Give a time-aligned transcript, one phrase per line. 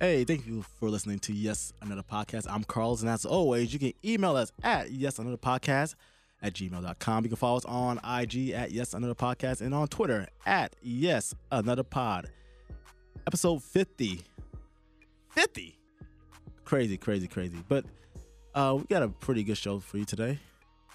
[0.00, 2.46] Hey, thank you for listening to Yes Another Podcast.
[2.50, 5.94] I'm Carlos, and as always, you can email us at Yes Another Podcast
[6.42, 7.24] at gmail.com.
[7.24, 11.34] You can follow us on IG at Yes Another Podcast and on Twitter at Yes
[11.52, 12.30] Another Pod.
[13.26, 14.22] Episode 50.
[15.28, 15.79] 50.
[16.70, 17.56] Crazy, crazy, crazy.
[17.68, 17.84] But
[18.54, 20.38] uh, we got a pretty good show for you today.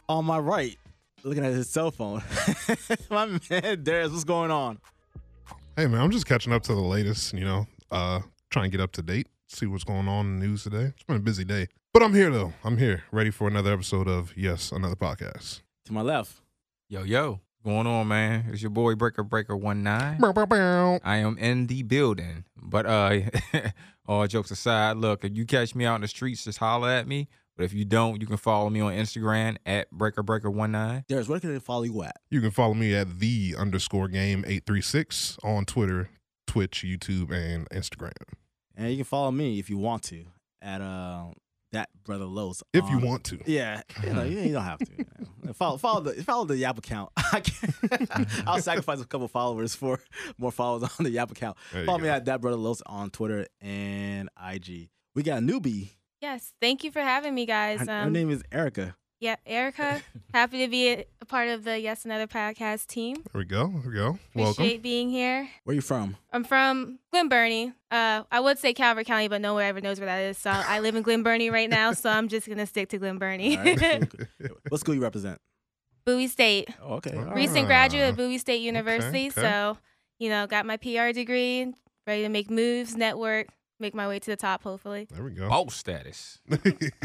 [0.08, 0.78] On my right,
[1.26, 2.24] looking at his cell phone,
[3.10, 4.80] my man Darius, what's going on?
[5.76, 8.22] Hey man, I'm just catching up to the latest, you know, uh
[8.52, 10.94] trying to get up to date, see what's going on in the news today.
[10.96, 11.68] It's been a busy day.
[11.92, 12.54] But I'm here though.
[12.64, 15.60] I'm here, ready for another episode of Yes, Another Podcast.
[15.88, 16.38] To my left,
[16.88, 18.46] Yo, yo, going on, man?
[18.54, 20.20] It's your boy Breaker Breaker One Nine.
[21.04, 22.46] I am in the building.
[22.56, 23.20] But uh,
[24.08, 27.08] all jokes aside, look, if you catch me out in the streets, just holler at
[27.08, 27.28] me.
[27.58, 31.06] But if you don't, you can follow me on Instagram at Breaker Breaker One Nine.
[31.08, 32.18] Darius, where can they follow you at?
[32.30, 36.10] You can follow me at the underscore game eight three six on Twitter,
[36.48, 38.12] Twitch, YouTube, and Instagram.
[38.76, 40.26] And you can follow me if you want to
[40.62, 41.28] at uh,
[41.72, 42.64] that brother Los.
[42.74, 43.40] If you want to.
[43.46, 44.88] Yeah, you, know, you, you don't have to.
[44.98, 45.06] you
[45.44, 45.54] know.
[45.54, 47.12] follow follow the follow the Yap account.
[47.18, 50.00] I can, I'll sacrifice a couple followers for
[50.38, 51.58] more followers on the Yap account.
[51.72, 54.90] There you Follow me at that brother Los on Twitter and IG.
[55.16, 55.90] We got a newbie.
[56.22, 57.80] Yes, thank you for having me, guys.
[57.82, 58.96] Her, her Um, name is Erica.
[59.26, 60.04] Yeah, Erica.
[60.34, 63.16] happy to be a, a part of the Yes Another podcast team.
[63.16, 63.70] There we go.
[63.70, 64.20] There we go.
[64.36, 64.52] Welcome.
[64.52, 65.50] Appreciate being here.
[65.64, 66.16] Where you from?
[66.32, 67.74] I'm from Glen Burnie.
[67.90, 70.38] Uh, I would say Calvert County, but no one ever knows where that is.
[70.38, 73.18] So I live in Glen Burnie right now, so I'm just gonna stick to Glen
[73.18, 73.58] Burnie.
[73.58, 74.14] All right.
[74.70, 75.42] what school do you represent?
[76.06, 76.70] Bowie State.
[76.84, 77.18] Oh, okay.
[77.18, 77.36] all right.
[77.36, 79.30] Recent graduate of Bowie State University.
[79.30, 79.42] okay.
[79.42, 79.80] So,
[80.20, 81.74] you know, got my PR degree,
[82.06, 83.48] ready to make moves, network,
[83.80, 85.08] make my way to the top, hopefully.
[85.10, 85.50] There we go.
[85.50, 86.42] Boss status.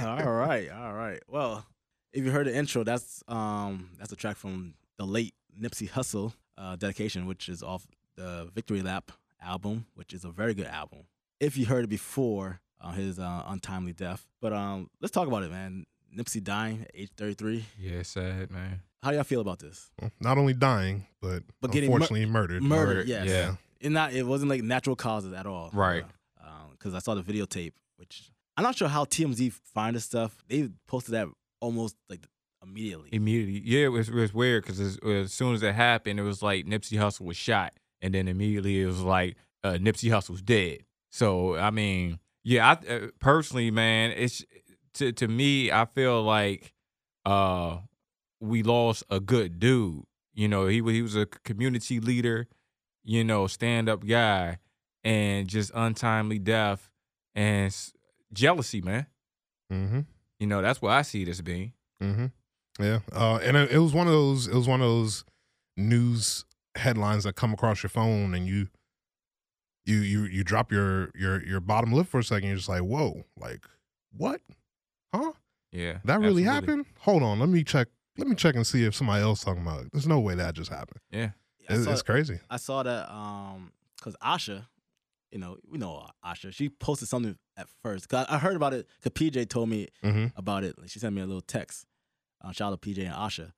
[0.02, 1.22] all right, all right.
[1.26, 1.64] Well,
[2.12, 6.32] if you heard the intro, that's um that's a track from the late Nipsey Hussle
[6.58, 9.12] uh, dedication, which is off the Victory Lap
[9.42, 11.00] album, which is a very good album.
[11.40, 15.42] If you heard it before uh, his uh, untimely death, but um let's talk about
[15.42, 15.86] it, man.
[16.16, 17.64] Nipsey dying at age 33.
[17.78, 18.82] Yeah, sad man.
[19.02, 19.90] How do y'all feel about this?
[20.20, 22.62] Not only dying, but, But getting mur- unfortunately murdered.
[22.62, 23.28] Murdered, yes.
[23.28, 23.54] Yeah.
[23.80, 25.70] It not it wasn't like natural causes at all.
[25.72, 26.04] Right.
[26.72, 30.42] Because I saw the videotape, which I'm not sure how TMZ find this stuff.
[30.48, 31.28] They posted that
[31.60, 32.26] almost like
[32.62, 33.08] immediately.
[33.12, 36.24] Immediately, yeah, it was, it was weird because as, as soon as it happened, it
[36.24, 40.42] was like Nipsey Hussle was shot, and then immediately it was like uh, Nipsey Hussle's
[40.42, 40.80] dead.
[41.10, 44.44] So I mean, yeah, I uh, personally, man, it's
[44.94, 46.72] to to me, I feel like
[47.26, 47.78] uh
[48.40, 50.04] we lost a good dude.
[50.34, 52.48] You know, he he was a community leader,
[53.04, 54.58] you know, stand up guy,
[55.04, 56.90] and just untimely death
[57.34, 57.74] and
[58.32, 59.06] jealousy, man.
[59.72, 60.00] Mm-hmm.
[60.40, 61.72] You know, that's what I see this being.
[62.02, 62.26] Mm-hmm.
[62.82, 63.00] Yeah.
[63.12, 64.48] Uh, and it, it was one of those.
[64.48, 65.24] It was one of those
[65.76, 66.44] news
[66.76, 68.68] headlines that come across your phone, and you,
[69.84, 72.48] you, you, you drop your your your bottom lip for a second.
[72.48, 73.64] You're just like, whoa, like
[74.16, 74.40] what?
[75.14, 75.32] Huh?
[75.72, 76.42] Yeah, That really absolutely.
[76.44, 76.86] happened?
[77.00, 77.38] Hold on.
[77.38, 77.88] Let me check.
[78.18, 79.92] Let me check and see if somebody else talking about it.
[79.92, 81.00] There's no way that just happened.
[81.12, 81.30] Yeah.
[81.68, 82.40] I It's, saw- it's crazy.
[82.50, 84.66] I saw that um because Asha,
[85.32, 86.52] you know, we know Asha.
[86.52, 88.08] She posted something at first.
[88.08, 88.86] Cause I I heard about it.
[89.02, 90.26] Cause PJ told me Mm-hmm.
[90.36, 90.78] about it.
[90.78, 91.86] Like she sent me a little text.
[92.42, 93.52] Uh, shout out to PJ and Asha,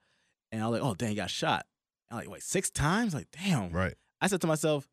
[0.50, 1.66] and I was like, oh dang, he got shot.
[2.10, 3.14] I'm like, wait, six times?
[3.14, 3.70] Like, damn.
[3.70, 3.94] Right.
[4.20, 4.86] I said to myself,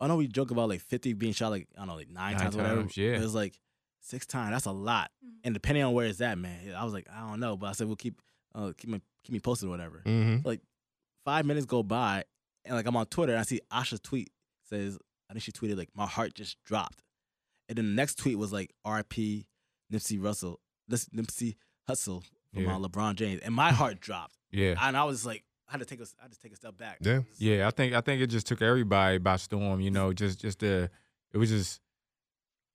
[0.00, 2.32] I know we joke about like 50 being shot like I don't know like nine,
[2.34, 2.86] Nine times, or whatever.
[2.94, 3.16] yeah.
[3.16, 3.58] It was like
[4.00, 4.52] six times.
[4.52, 5.10] That's a lot.
[5.24, 5.30] Mhm.
[5.44, 7.56] And depending on where it's at, man, I was like, I don't know.
[7.56, 8.20] But I said we'll keep
[8.54, 10.46] uh, keep me keep me posted or whatever Mm-hmm.
[10.48, 10.60] like
[11.24, 12.24] five minutes go by
[12.64, 14.30] and like I'm on Twitter and I see Asha's tweet
[14.70, 14.98] says
[15.28, 17.02] I think she tweeted like my heart just dropped,
[17.68, 19.46] and then the next tweet was like R.I.P.
[19.92, 21.56] Nipsey Russell, this Nipsey
[21.88, 22.22] Hussle
[22.52, 22.78] from Yeah.
[22.78, 24.74] LeBron James, and my heart dropped, Yeah.
[24.80, 26.76] and I was like I had to take a I had to take a step
[26.78, 26.98] back.
[27.00, 27.20] Yeah.
[27.36, 29.80] Yeah, I think I think it just took everybody by storm.
[29.80, 30.90] You know, just just the
[31.32, 31.80] it was just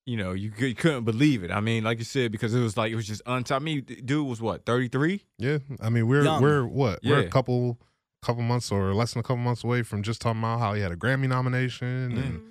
[0.05, 1.49] you know you, could, you couldn't believe it.
[1.51, 3.55] I mean, like you said, because it was like it was just untied.
[3.55, 5.23] I mean, dude was what thirty three.
[5.39, 5.57] Yeah.
[5.81, 6.41] I mean, we're Young.
[6.41, 6.99] we're what?
[7.03, 7.79] We're a couple
[8.23, 10.81] couple months or less than a couple months away from just talking about how he
[10.81, 12.17] had a Grammy nomination Mm.
[12.25, 12.41] and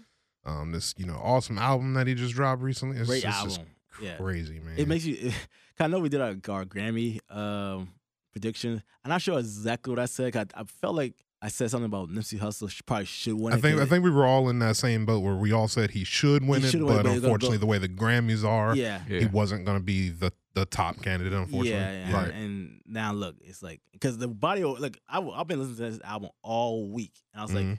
[0.44, 2.96] um this you know awesome album that he just dropped recently.
[2.98, 3.48] It's, Great it's album.
[3.50, 3.60] just
[4.02, 4.16] Yeah.
[4.16, 4.74] crazy, man.
[4.76, 5.30] It makes you.
[5.80, 7.88] I know we did our, our Grammy um,
[8.32, 8.82] prediction.
[9.04, 10.36] I'm not sure exactly what I said.
[10.36, 12.70] I, I felt like I said something about Nipsey Hussle.
[12.70, 13.52] She probably should win.
[13.52, 15.90] I it, I think we were all in that same boat where we all said
[15.90, 17.78] he should win He it, should win but but he's gonna unfortunately, go- the way
[17.78, 19.02] the Grammys are, Yeah.
[19.08, 19.20] Yeah.
[19.20, 21.32] he wasn't going to be the the top candidate.
[21.32, 22.14] Unfortunately, Yeah, yeah.
[22.14, 22.30] right?
[22.32, 26.00] And now look, it's like because the body, like I, have been listening to this
[26.04, 27.78] album all week, and I was like, Mhm.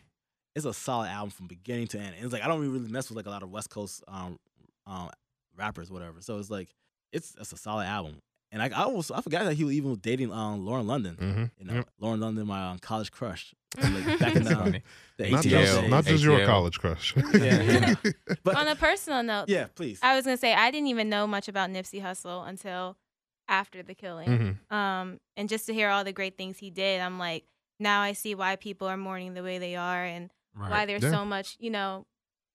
[0.56, 2.16] it's a solid album from beginning to end.
[2.16, 4.39] And it's like I don't really mess with like a lot of West Coast um,
[4.88, 5.09] um
[5.56, 6.19] rappers, whatever.
[6.21, 6.69] So it's like
[7.13, 8.16] it's it's a solid album.
[8.54, 11.16] And I I was I forgot that he was even dating um Lauren London.
[11.16, 11.90] hmm You know, Yep.
[12.00, 14.84] Lauren London, my um, college crush, like back in the, funny.
[15.18, 15.90] the Not just, days.
[15.90, 17.16] not just your college crush.
[17.34, 17.96] Yeah.
[18.44, 20.00] But On a personal note, yeah, please.
[20.04, 22.96] I was gonna say I didn't even know much about Nipsey Hussle until
[23.50, 24.30] after the killing.
[24.70, 24.76] Mhm.
[24.76, 27.46] Um, and just to hear all the great things he did, I'm like,
[27.80, 31.12] now I see why people are mourning the way they are and why there's Yeah.
[31.12, 32.06] so much, you know,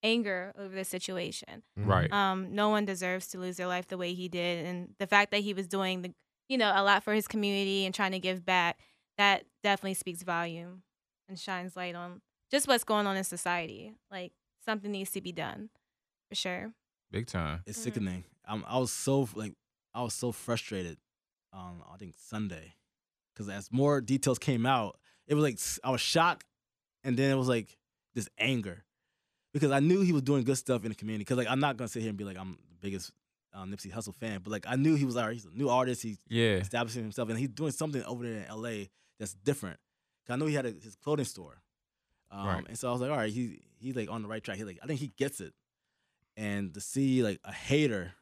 [0.03, 1.63] anger over the situation.
[1.79, 1.87] Mhm.
[1.87, 2.13] Right.
[2.13, 5.31] Um, no one deserves to lose their life the way he did, and the fact
[5.33, 6.15] that he was doing the,
[6.49, 8.79] you know, a lot for his community and trying to give back,
[9.17, 10.83] that definitely speaks volume
[11.29, 13.95] and shines light on just what's going on in society.
[14.11, 14.33] Like
[14.65, 15.71] something needs to be done,
[16.29, 16.73] for sure.
[17.11, 17.63] Big time.
[17.67, 17.83] It's Mhm.
[17.83, 18.25] sickening.
[18.45, 19.55] I'm, I was so like,
[19.95, 20.99] I was so frustrated.
[21.53, 22.75] Um, I think Sunday,
[23.33, 26.47] because as more details came out, it was like I was shocked,
[27.03, 27.77] and then it was like
[28.15, 28.85] this anger,
[29.53, 31.23] because I knew he was doing good stuff in the community.
[31.23, 33.13] Because like I'm not gonna sit here and be like I'm the biggest
[33.55, 35.35] um, Nipsey Hussle fan, but like I knew he was alright.
[35.35, 36.03] He's a new artist.
[36.03, 36.57] He's Yeah.
[36.57, 38.91] establishing himself, and he's doing something over there in L.A.
[39.19, 39.79] that's different.
[40.27, 41.63] Cause I know he had a, his clothing store,
[42.31, 42.65] um, Right.
[42.69, 44.59] and so I was like, all right, he he's like on the right track.
[44.59, 45.55] He like I think he gets it,
[46.37, 48.13] and to see like a hater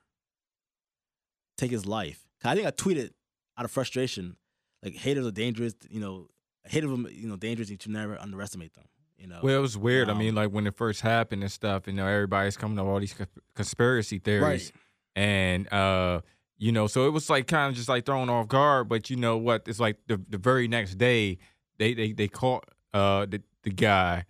[1.58, 2.26] take his life.
[2.40, 3.10] 'Cause I think I tweeted
[3.56, 4.36] out of frustration,
[4.82, 5.74] like haters are dangerous.
[5.90, 6.28] You know,
[6.64, 7.70] a haters are you know dangerous.
[7.70, 8.84] You should never underestimate them.
[9.18, 10.08] You know, Well, it was weird.
[10.08, 12.86] I Um, mean, like when it first happened and stuff, you know, everybody's coming up
[12.86, 13.14] all these
[13.54, 14.72] conspiracy theories.
[14.72, 14.82] right?
[15.18, 16.20] and uh
[16.58, 19.16] you know so it was like kind of just like thrown off guard but you
[19.16, 21.38] know what it's like the the very next day
[21.78, 24.26] they they they caught uh the the guy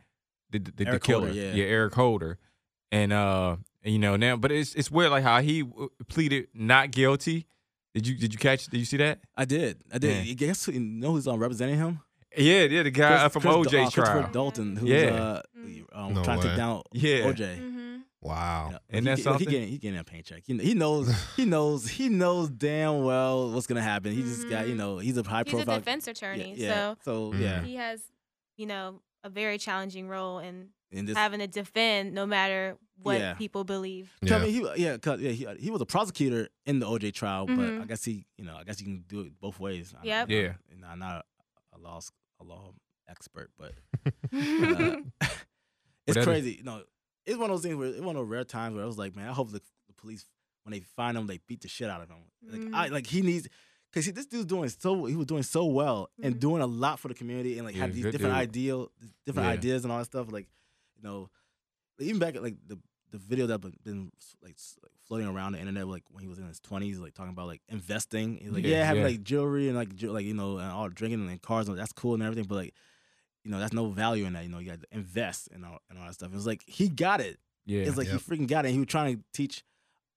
[0.50, 1.64] the the, the killer Holder, yeah.
[1.64, 2.38] Eric Holder
[2.92, 6.92] and uh you know now but it's it's weird like how he uh, pleaded not
[6.92, 7.46] guilty
[7.92, 9.78] did you did you catch did you see that I did.
[9.92, 10.18] I did.
[10.18, 10.22] Yeah.
[10.22, 11.98] You guess you know who's um, representing him?
[12.36, 14.96] Yeah yeah the guy uh, Chris- from Chris- OJ uh, Christopher trial Darden, who's Yeah.
[15.14, 15.84] uh, Mhm.
[15.92, 16.50] um, No trying to way.
[16.50, 17.18] take down Yeah.
[17.26, 17.58] OJ.
[17.58, 17.96] Mm-hmm.
[18.22, 18.68] Wow.
[18.72, 19.46] Yeah, Isn't he, that he- something?
[19.48, 20.42] He getting, he getting a paycheck.
[20.44, 21.08] He, he knows.
[21.36, 21.88] He knows.
[21.88, 24.12] He knows damn well what's gonna happen.
[24.12, 24.66] He just got.
[24.66, 24.78] You Mhm.
[24.78, 24.98] know.
[24.98, 25.78] He's a high He's a profile.
[25.78, 26.94] defense attorney, yeah.
[27.04, 27.40] So Mhm.
[27.40, 27.60] yeah.
[27.60, 28.02] so he has,
[28.56, 31.16] you know, a very challenging role in And this.
[31.16, 33.34] having to defend no matter what Yeah.
[33.34, 34.12] people believe.
[34.22, 34.38] I Yeah.
[34.38, 37.56] mean, he, yeah, 'cause, yeah, he, he was a prosecutor in the OJ trial, but
[37.56, 37.82] Mhm.
[37.82, 39.94] I guess he, you know, I guess you can do it both ways.
[40.00, 40.24] I- Yep.
[40.28, 40.52] I'm Yeah.
[40.80, 41.26] not- I'm not
[41.74, 42.00] a law
[42.40, 42.72] a law
[43.08, 43.72] expert, but
[44.60, 44.96] uh,
[46.06, 46.52] it's crazy.
[46.58, 46.82] You know,
[47.24, 48.98] it's one of those things where it's one of those rare times where I was
[48.98, 50.24] like, man, I hope the, the police
[50.64, 52.16] when they find him, they beat the shit out of him.
[52.50, 52.92] Like I Mhm.
[52.92, 53.48] like he needs
[53.92, 56.40] because this dude's doing so he was doing so well and Mhm.
[56.40, 58.48] doing a lot for the community and like Yeah, had these different dude.
[58.48, 58.92] ideal
[59.24, 59.52] different Yeah.
[59.52, 60.30] ideas and all that stuff.
[60.30, 60.48] Like
[60.96, 61.30] you know,
[61.98, 62.78] even back at like the
[63.18, 64.10] the video that been, been
[64.42, 64.56] like,
[65.06, 67.62] floating around the internet like when he was in his twenties, like talking about like
[67.68, 68.36] investing.
[68.36, 69.08] He's like, Yeah, yeah, having yeah.
[69.08, 71.92] like jewelry and like ju- like you know and all drinking and cars and that's
[71.92, 72.74] cool and everything, but like
[73.44, 74.44] you know that's no value in that.
[74.44, 76.30] You know, you got to invest and all and all that stuff.
[76.32, 77.38] It was like he got it.
[77.64, 78.20] yeah It's like Yep.
[78.20, 78.68] he freaking got it.
[78.68, 79.62] And he was trying to teach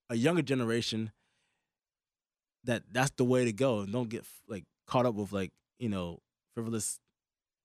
[0.10, 1.12] a younger generation
[2.66, 5.90] that that's the way to go and don't get like caught up with like you
[5.90, 6.19] know
[6.54, 7.00] frivolous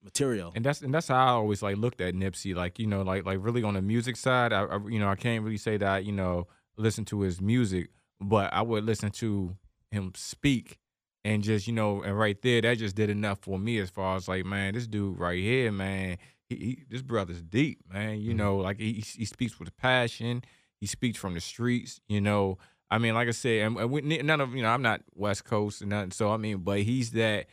[0.05, 0.53] material.
[0.55, 3.25] And that's and that's how I always like looked at Nipsey, like you know, like
[3.25, 4.53] like really on the music side.
[4.53, 6.47] I, I you know I can't really say that I, you know
[6.77, 7.89] listen to his music,
[8.21, 9.57] but I would listen to
[9.93, 10.79] him speak,
[11.25, 14.17] and just you know, and right there, that just did enough for me as far
[14.17, 16.19] as like, man, this dude right here, man,
[16.49, 18.21] he, he this brother's deep, man.
[18.21, 18.37] You Mhm.
[18.37, 20.43] know, like he he speaks with passion.
[20.81, 22.59] He speaks from the streets, you know.
[22.91, 25.45] I mean, like I said, and, and we, none of you know, I'm not West
[25.45, 27.47] Coast and nothing, so I mean, but he's that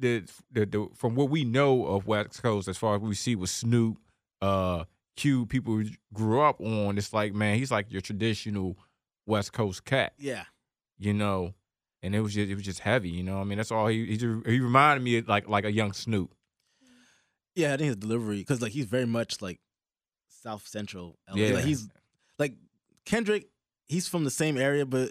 [0.00, 3.36] the, the the from what we know of West Coast, as far as we see
[3.36, 3.98] with Snoop,
[4.40, 4.84] uh,
[5.16, 8.76] Q, people grew up on, it's like man, he's like your traditional
[9.26, 10.44] West Coast cat, yeah,
[10.98, 11.54] you know.
[12.02, 13.40] And it was just it was just heavy, you know.
[13.40, 15.92] I mean, that's all he he, just, he reminded me of like like a young
[15.92, 16.34] Snoop.
[17.54, 17.74] yeah.
[17.74, 19.60] I think his delivery because like he's very much like
[20.28, 21.18] South Central.
[21.28, 21.36] LA.
[21.36, 21.54] Yeah.
[21.56, 21.88] like he's
[22.38, 22.54] like
[23.04, 23.48] Kendrick.
[23.86, 25.10] He's from the same area, but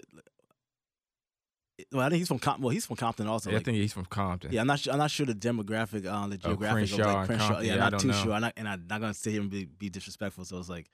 [1.92, 3.50] well, I think he's from Com- well, he's from Compton also.
[3.50, 4.52] I like- think he's from Compton.
[4.52, 4.92] Yeah, I'm not sure.
[4.92, 7.46] I'm not sure the demographic, uh, the Oh, geographic Crenshaw of like Crenshaw.
[7.48, 8.14] Compton, Yeah, yeah, I not too know.
[8.14, 8.32] sure.
[8.32, 10.44] I'm not, and I'm not gonna sit here and be, be disrespectful.
[10.44, 10.90] So it's like,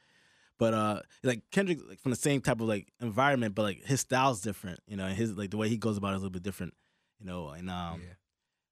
[0.58, 4.00] but uh, like Kendrick, like from the same type of like environment, but like his
[4.00, 4.80] style's different.
[4.86, 6.42] You know, and his like the way he goes about it is a little bit
[6.42, 6.74] different.
[7.20, 8.14] You know, and um, Yeah.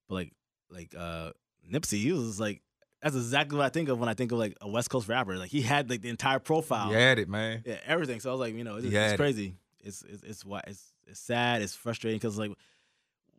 [0.09, 0.33] but like
[0.71, 1.31] like uh,
[1.71, 2.63] Nipsey, he was like
[3.03, 5.37] that's exactly what I think of when I think of like a West Coast rapper.
[5.37, 6.89] Like he had like the entire profile.
[6.89, 7.63] He had it, man.
[7.67, 8.21] Yeah, everything.
[8.21, 9.17] So I was like, you know, it's, it's had it.
[9.19, 9.55] crazy.
[9.81, 11.63] It's it's it's it's it's sad.
[11.63, 12.53] It's frustrating because like,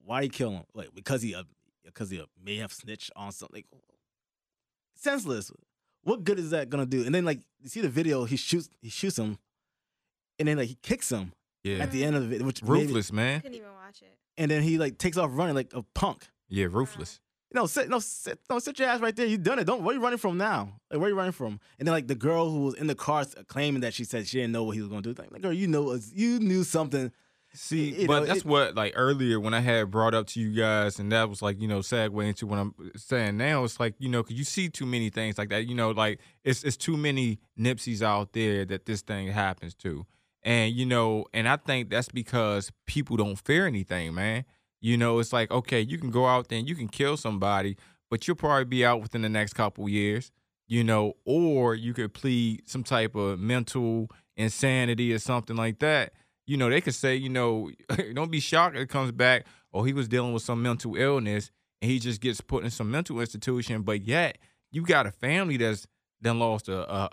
[0.03, 0.63] why you kill him?
[0.73, 1.43] Like because he uh,
[1.83, 3.63] because he uh, may have snitched on something.
[3.71, 3.81] Like,
[4.95, 5.51] senseless.
[6.03, 7.03] What good is that gonna do?
[7.05, 9.37] And then like you see the video, he shoots he shoots him,
[10.39, 12.69] and then like he kicks him Yeah, at the end of the video, which made
[12.69, 13.41] it- ruthless, man.
[13.41, 14.15] Couldn't even watch it.
[14.37, 16.27] and then he like takes off running like a punk.
[16.47, 17.19] Yeah, ruthless.
[17.53, 19.25] No, sit, no, sit, no, sit your ass right there.
[19.25, 19.63] You done it.
[19.63, 19.81] Don't.
[19.81, 20.73] Where are you running from now?
[20.91, 21.59] Like, where you running from?
[21.79, 24.37] And then like the girl who was in the car claiming that she said she
[24.39, 25.15] didn't know what he was gonna do.
[25.17, 27.11] Like, girl, you know, you knew something.
[27.55, 30.39] See, you but know, that's it- what like earlier when I had brought up to
[30.39, 33.63] you guys, and that was like you know segue into what I'm saying now.
[33.63, 35.65] It's like you know because you see too many things like that.
[35.67, 40.05] You know, like it's it's too many Nipseys out there that this thing happens to,
[40.43, 44.45] and you know, and I think that's because people don't fear anything, man.
[44.81, 47.77] You know, it's like okay, you can go out there and you can kill somebody,
[48.09, 50.31] but you'll probably be out within the next couple years.
[50.67, 56.11] You know, or you could plead some type of mental insanity or something like that
[56.47, 57.71] you know, they could say, you know,
[58.13, 61.51] don't be shocked if it comes back, oh, he was dealing with some mental illness
[61.81, 63.81] and he just gets put in some mental institution.
[63.81, 64.37] But yet,
[64.71, 65.87] you got a family that's
[66.21, 67.09] then lost a a,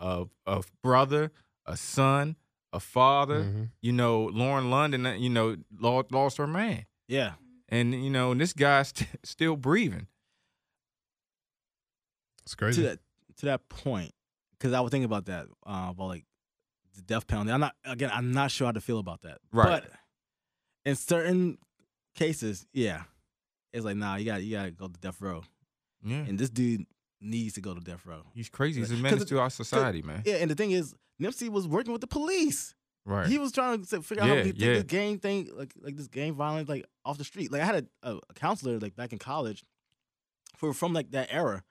[0.47, 1.33] a, a brother,
[1.67, 2.37] a son,
[2.73, 3.45] a father.
[3.45, 3.71] Mhm.
[3.81, 6.87] You know, Lauren London, you know, lost, lost her man.
[7.09, 7.33] Yeah.
[7.69, 10.07] And, you know, and this guy's st- still breathing.
[12.43, 12.83] It's To crazy.
[12.83, 12.99] that
[13.39, 14.13] to that point,
[14.53, 16.25] because I was thinking about that uh, about like
[16.95, 17.51] the death penalty.
[17.53, 18.11] I'm not again.
[18.13, 19.39] I'm not sure how to feel about that.
[19.53, 19.83] Right.
[19.83, 19.91] But
[20.85, 21.59] in certain
[22.15, 23.03] cases, yeah,
[23.73, 24.17] it's like nah.
[24.17, 25.43] You got you got to go to death row,
[26.05, 26.17] Yeah.
[26.17, 26.85] and this dude
[27.21, 28.23] needs to go to death row.
[28.35, 28.81] He's crazy.
[28.81, 30.23] He's a menace to our society, man.
[30.25, 32.75] Yeah, and the thing is, Nipsey was working with the police.
[33.05, 33.27] Right.
[33.27, 34.73] He was trying to figure out how Yeah, to take yeah.
[34.75, 37.51] this gang thing, like like this gang violence, like off the street.
[37.51, 39.65] Like I had a, a, a counselor like back in college,
[40.57, 41.63] for from like that era.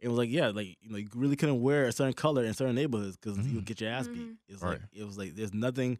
[0.00, 2.52] It was like yeah, like you know, you really couldn't wear a certain color in
[2.54, 3.54] certain neighborhoods because you Mm.
[3.56, 4.22] would get your ass beat.
[4.22, 4.36] Mhm.
[4.48, 4.80] It's Right.
[4.80, 5.98] like it was like there's nothing.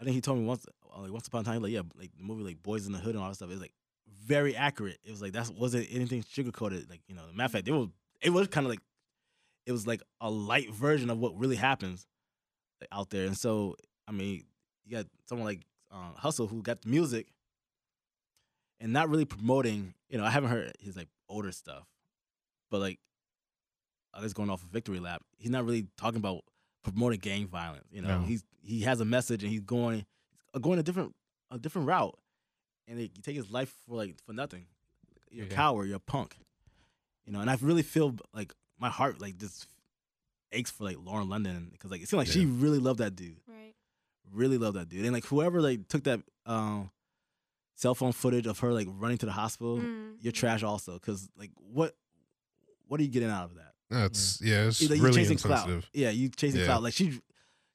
[0.00, 0.66] I think he told me once,
[0.96, 2.98] uh, like once upon a time, like yeah, like the movie like Boys in the
[2.98, 3.48] Hood and all that stuff.
[3.50, 3.74] It was like
[4.08, 4.98] very accurate.
[5.04, 6.88] It was like that wasn't anything sugar coated.
[6.88, 7.88] Like you know, matter of fact, it was
[8.22, 8.80] it was kind of like
[9.66, 12.06] it was like a light version of what really happens
[12.80, 13.26] like, out there.
[13.26, 13.76] And so
[14.08, 14.44] I mean,
[14.84, 17.28] you got someone like uh, Hussle who got the music
[18.80, 19.94] and not really promoting.
[20.08, 21.86] You know, I haven't heard his like older stuff,
[22.72, 22.98] but like
[24.14, 26.40] uh, this going off of Victory Lap, he's not really talking about
[26.82, 27.86] promoting gang violence.
[27.92, 28.24] You know, No.
[28.24, 30.04] he's he has a message and he's going
[30.52, 31.14] he's going a different
[31.50, 32.18] a different route,
[32.88, 34.66] and like, you take his life for like for nothing.
[35.30, 35.54] You're a Yeah.
[35.54, 35.86] coward.
[35.86, 36.36] You're a punk.
[37.24, 39.66] You know, and I really feel like my heart like just
[40.50, 43.40] aches for like Lauren London because like it seemed like she really loved that dude
[43.46, 43.74] Right.
[44.32, 45.04] really love that dude.
[45.04, 46.90] And like whoever like took that um
[47.74, 50.16] cell phone footage of her like running to the hospital, Mm.
[50.20, 50.98] you're trash also.
[50.98, 51.94] Cause like what
[52.92, 53.72] what are you getting out of that?
[53.88, 54.46] That's mm.
[54.50, 55.60] yeah, it's Either you really chasing clout.
[55.66, 55.90] insensitive.
[55.94, 56.66] Yeah, you chasing Yeah.
[56.66, 56.82] clout.
[56.82, 57.20] Like she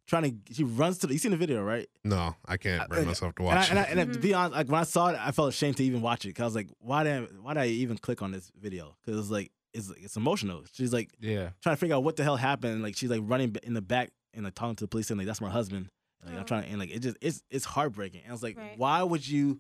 [0.08, 1.88] trying to she runs to the you seen the video, right?
[2.04, 3.98] No, I can't I- bring like, myself to And, I, watch and, I, it.
[3.98, 6.26] and to be honest, like when I saw it, I felt ashamed to even watch
[6.26, 6.34] it.
[6.34, 8.96] Cause I was like, why did I, why did I even click on this video?
[9.06, 10.62] Cause it's like it's it's emotional.
[10.72, 11.50] She's like yeah.
[11.64, 12.74] trying to figure out what the hell happened.
[12.76, 15.18] And, like she's like running in the back and like talking to the police and
[15.18, 15.90] like that's my husband.
[16.24, 16.44] Like I'm Oh.
[16.44, 18.22] trying and like it just it's it's heartbreaking.
[18.22, 18.78] And I was like, Right.
[18.78, 19.60] why would you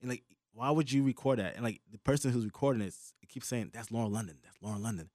[0.00, 1.54] and like why would you record that?
[1.54, 4.38] And like the person who's recording it, it keeps saying that's Lauren London.
[4.42, 5.10] That's Lauren London.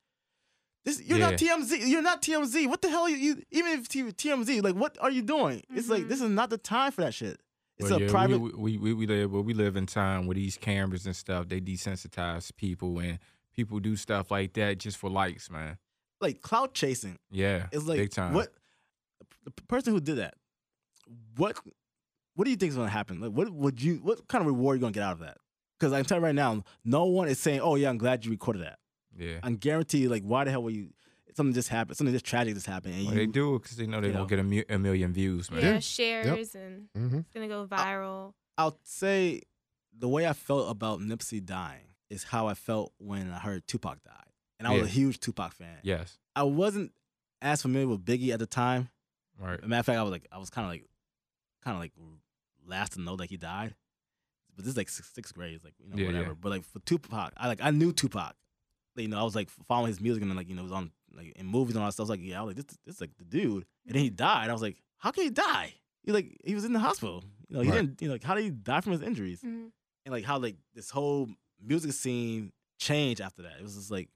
[0.86, 1.88] This you're not TMZ.
[1.88, 2.68] You're not TMZ.
[2.68, 5.63] What the hell are you, you even if T- TMZ like what are you doing?
[5.74, 6.28] It's like this mm-hmm.
[6.28, 7.40] is not the time for that shit.
[7.78, 8.40] It's Well, a yeah, private.
[8.40, 11.48] We, we, we, we live well, we live in time where these cameras and stuff
[11.48, 13.20] they desensitize people and
[13.56, 15.78] people do stuff like that just for likes, man.
[16.20, 17.18] like clout chasing.
[17.32, 18.34] Yeah, It's like big time.
[18.34, 18.50] what
[19.46, 20.36] the person who did that.
[21.38, 21.58] What
[22.36, 23.20] what do you think is going to happen?
[23.22, 25.20] Like what would you what kind of reward are you going to get out of
[25.20, 25.38] that?
[25.80, 28.32] Because I'm telling you right now, no one is saying, "Oh yeah, I'm glad you
[28.32, 28.80] recorded that."
[29.18, 30.10] Yeah, I'm guaranteed.
[30.10, 30.90] Like why the hell were you?
[31.36, 31.98] Something just happened.
[31.98, 34.16] Something just tragic just happened, and well, you they do because they know they're you
[34.16, 35.62] gonna get a, mu- a million views, man.
[35.62, 35.80] Yeah, Yeah.
[35.80, 38.34] shares and hmm it's gonna go viral.
[38.58, 39.42] I'll say
[39.98, 44.04] the way I felt about Nipsey dying is how I felt when I heard Tupac
[44.04, 44.86] died, and I was Yeah.
[44.86, 45.80] a huge Tupac fan.
[45.82, 46.92] Yes, I wasn't
[47.42, 48.90] as familiar with Biggie at the time.
[49.40, 49.60] right.
[49.60, 50.86] As a matter of fact, I was like, I was kind of like,
[51.63, 51.92] kind of like
[52.65, 53.75] last to know that he died.
[54.55, 56.27] But this is like sixth, sixth grade, it's like you know Yeah, whatever.
[56.29, 56.34] yeah.
[56.39, 58.36] But like for Tupac, I like I knew Tupac.
[58.96, 60.72] You know, I was like following his music and then like you know it was
[60.72, 62.03] on like in movies and all that stuff.
[62.03, 63.65] I was like, yeah, I was like this, this is like the dude.
[63.88, 64.50] And then he died.
[64.50, 65.74] I was like, how can he die?
[66.03, 67.24] He like he was in the hospital.
[67.50, 67.75] You know, he Right.
[67.77, 68.01] didn't.
[68.01, 69.41] You know, like how did he die from his injuries?
[69.41, 69.72] Mhm.
[70.05, 71.29] And like how like this whole
[71.60, 73.53] music scene changed after that.
[73.58, 74.10] It was just like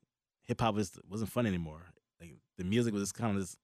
[0.43, 1.81] hip hop was wasn't fun anymore.
[2.21, 3.57] Like the music was just kind of just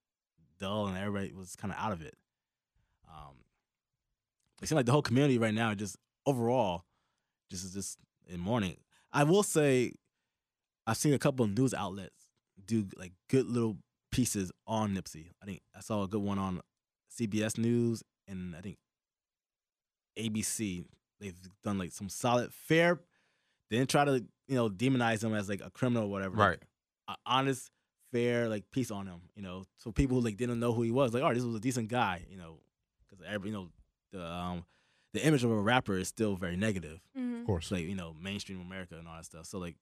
[0.58, 2.16] dull, and everybody was kind of out of it.
[3.08, 3.36] Um,
[4.64, 6.86] it seems like the whole community right now just overall
[7.52, 8.78] just is just in mourning.
[9.12, 9.94] I will say,
[10.88, 12.30] I've seen a couple of news outlets
[12.66, 13.78] do like good little
[14.12, 15.32] pieces on Nipsey.
[15.42, 16.62] I think I saw a good one on
[17.20, 18.78] CBS News and I think
[20.18, 20.86] ABC.
[21.20, 23.00] They've done like some solid, fair.
[23.70, 26.36] They didn't try to you know demonize him as like a criminal or whatever.
[26.36, 26.60] Right.
[27.08, 27.70] a honest,
[28.12, 29.22] fair like piece on him.
[29.36, 31.56] You know, so people who like didn't know who he was, like, oh, this was
[31.56, 32.26] a decent guy.
[32.30, 32.60] You know,
[33.10, 33.70] because every you know
[34.14, 34.66] the um
[35.14, 37.02] the image of a rapper is still very negative.
[37.18, 37.42] Mhm.
[37.42, 37.72] Of course.
[37.72, 39.46] Like you know mainstream America and all that stuff.
[39.48, 39.76] So like,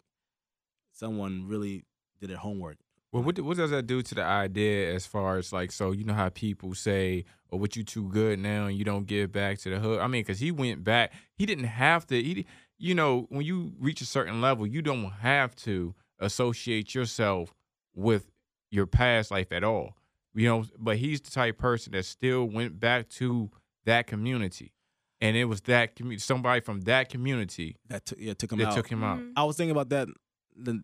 [0.92, 1.86] someone really
[2.20, 2.78] did their homework
[3.12, 6.04] Well, what what does that do to the idea as far as like so you
[6.06, 9.58] know how people say, "Oh, what you too good now and you don't give back
[9.60, 12.16] to the hood." I mean, because he went back, he didn't have to.
[12.22, 12.46] He,
[12.78, 17.54] you know, when you reach a certain level, you don't have to associate yourself
[17.94, 18.32] with
[18.72, 19.98] your past life at all.
[20.34, 23.52] You know, but he's the type of person that still went back to
[23.86, 24.74] that community,
[25.20, 28.68] and it was that community, somebody from that community That took yeah took him that
[28.70, 28.76] out.
[28.76, 29.20] took him out.
[29.20, 29.34] Mhm.
[29.36, 30.08] I was thinking about that
[30.56, 30.84] the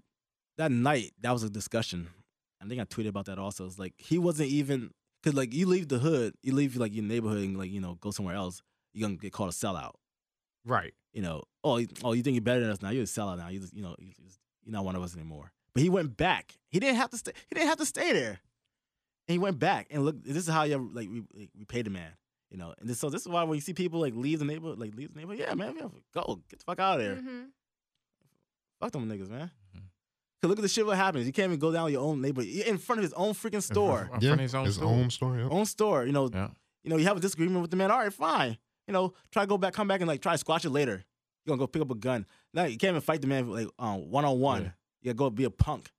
[0.57, 1.13] that night.
[1.21, 2.09] That was a discussion.
[2.61, 3.65] I think I tweeted about that also.
[3.65, 7.03] It's like he wasn't even because like you leave the hood, you leave like your
[7.05, 8.61] neighborhood and like you know go somewhere else,
[8.93, 9.93] you're gonna get called a sellout.
[10.65, 10.93] Right.
[11.13, 12.89] You know, oh you- oh you think you're better than us now?
[12.89, 13.47] You're a sellout now.
[13.49, 15.51] You just, you know you just, you're not one of us anymore.
[15.73, 16.57] But he went back.
[16.69, 17.31] He didn't have to stay.
[17.47, 18.39] He didn't have to stay there.
[19.27, 20.23] And he went back and look.
[20.23, 22.11] This is how you like we like, we pay the man.
[22.49, 24.45] You know, and this, so this is why when you see people like leave the
[24.45, 27.15] neighborhood, like leave the neighborhood, yeah, man, yeah, go get the fuck out of there.
[27.15, 27.47] Mhm.
[28.79, 29.51] Fuck them niggas, man.
[29.75, 29.81] Mhm.
[30.41, 31.25] Cause look at the shit what happens.
[31.25, 33.63] You can't even go down your own neighbor You're in front of his own freaking
[33.63, 34.87] store, In front Yeah, of his own his store.
[34.93, 35.37] own store.
[35.39, 35.51] Yep.
[35.51, 36.05] own store.
[36.05, 36.49] You know, Yeah.
[36.83, 37.91] you know, you have a disagreement with the man.
[37.91, 38.57] All right, fine.
[38.87, 41.03] You know, try to go back, come back and like try to squash it later.
[41.43, 42.25] You gonna go pick up a gun.
[42.53, 44.61] Now you can't even fight the man like um one on one.
[44.63, 44.71] Yeah.
[45.01, 45.91] You gotta go be a punk.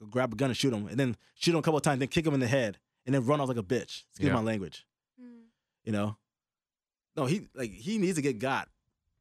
[0.00, 1.98] Go grab a gun and shoot him, and then shoot him a couple of times,
[2.00, 4.02] then kick him in the head, and then run off like a bitch.
[4.10, 4.32] Excuse Yeah.
[4.32, 4.84] my language.
[5.84, 6.16] You know,
[7.16, 8.68] no, he like he needs to get got.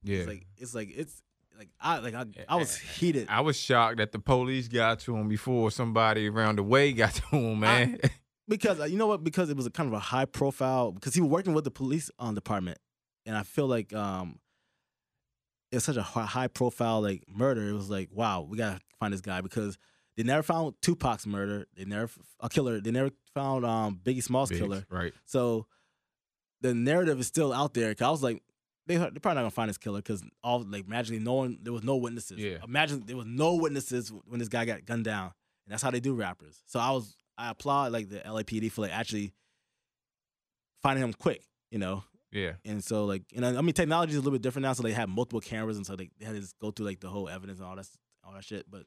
[0.04, 0.20] Yeah.
[0.20, 1.22] It's like it's like it's
[1.58, 3.28] like I like I, I was eh, heated.
[3.30, 7.14] I was shocked that the police got to him before somebody around the way got
[7.16, 8.00] to him, man.
[8.48, 9.24] because uh, you know what?
[9.24, 10.92] Because it was a kind of a high profile.
[10.92, 12.80] Because he was working with the police um, department,
[13.26, 14.40] and I feel like um,
[15.72, 17.68] it's such a high profile like murder.
[17.68, 19.78] It was like, wow, we gotta find this guy because
[20.18, 21.68] they never found Tupac's murder.
[21.76, 22.80] They never a killer.
[22.80, 24.86] They never found um, Biggie Smalls' Biggs, killer.
[24.90, 25.14] Right.
[25.26, 25.68] So
[26.64, 27.94] the narrative is still out there.
[27.94, 28.42] Cause I was like,
[28.88, 31.74] they they're probably not gonna find this killer because all like magically no one there
[31.74, 32.40] was no witnesses.
[32.40, 32.58] Yeah.
[32.64, 35.32] Imagine there was no witnesses when this guy got gunned down,
[35.66, 36.64] and that's how they do rappers.
[36.66, 39.34] So I was I applaud like the LAPD for like actually
[40.82, 42.04] finding him quick, you know.
[42.32, 42.54] Yeah.
[42.66, 44.84] And so like you know I mean technology is a little bit different now, so
[44.84, 47.10] they have multiple cameras, and so they, they had to just go through like the
[47.10, 47.88] whole evidence and all that
[48.26, 48.70] all that shit.
[48.70, 48.86] But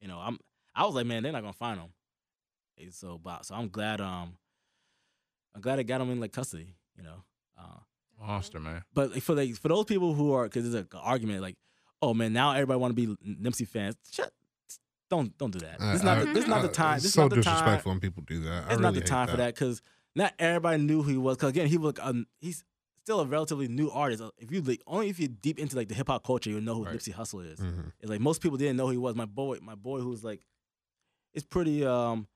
[0.00, 0.38] you know I'm
[0.74, 1.90] I was like man they're not gonna find him.
[2.78, 4.36] And so but so I'm glad um
[5.56, 7.24] I'm glad I got him in like custody, you know.
[7.58, 7.78] Uh,
[8.24, 8.82] Monster, man.
[8.94, 11.56] but for like for those people who are because there's an argument like,
[12.02, 13.96] oh man, now everybody want to be Nipsey fans.
[14.12, 14.30] Shut,
[15.10, 15.78] don't don't do that.
[15.80, 16.94] This is not the, this is not the time.
[16.96, 17.54] it's This is so not the time.
[17.54, 18.52] disrespectful when people do that.
[18.52, 19.80] I It's really not the time for that because
[20.14, 21.36] not everybody knew who he was.
[21.36, 22.64] Because again, he was um, he's
[23.02, 24.22] still a relatively new artist.
[24.22, 26.60] Uh, If you like, only if you're deep into like the hip hop culture, you'll
[26.62, 26.96] know who Right.
[26.96, 27.60] Nipsey Hussle is.
[27.60, 27.92] Mhm.
[28.00, 29.14] It's like most people didn't know who he was.
[29.14, 30.44] My boy, my boy, who's like,
[31.34, 32.26] it's pretty um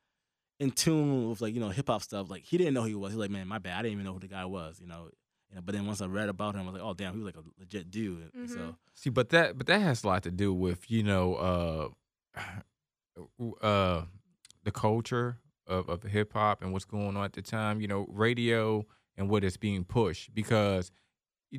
[0.60, 2.30] in tune with like you know hip hop stuff.
[2.30, 3.12] Like he didn't know who he was.
[3.12, 3.78] He's like, man, my bad.
[3.78, 4.78] I didn't even know who the guy was.
[4.80, 5.08] You know.
[5.48, 7.18] You know, but then once I read about him, I was like, oh damn, he
[7.18, 8.30] was like a legit dude.
[8.34, 8.76] And So.
[8.94, 11.94] See, but that but that has a lot to do with you know
[12.36, 12.40] uh
[13.60, 14.02] uh
[14.62, 17.80] the culture of, of hip hop and what's going on at the time.
[17.80, 20.92] You know, radio and what is being pushed because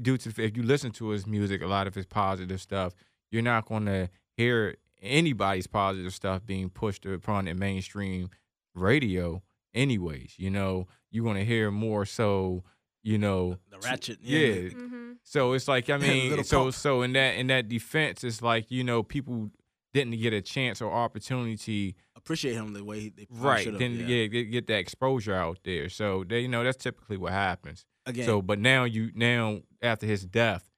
[0.02, 2.94] due to if you listen to his music, a lot of his positive stuff,
[3.30, 8.30] you're not going to hear anybody's positive stuff being pushed upon the mainstream
[8.73, 9.41] radio.
[9.73, 12.63] Anyways, you know, you're going to hear more so.
[13.03, 15.15] You know, the ratchet, yeah, Mhm.
[15.23, 15.97] so it's like I
[16.38, 16.75] mean, so pump.
[16.75, 19.49] so in that in that defense, it's like you know people
[19.91, 23.63] didn't get a chance or opportunity, appreciate him the way he they right?
[23.63, 24.05] should've, Didn't yeah.
[24.05, 25.89] get, get get that exposure out there.
[25.89, 27.86] So they, you know, that's typically what happens.
[28.05, 28.25] again.
[28.27, 30.69] So, but now you now after his death,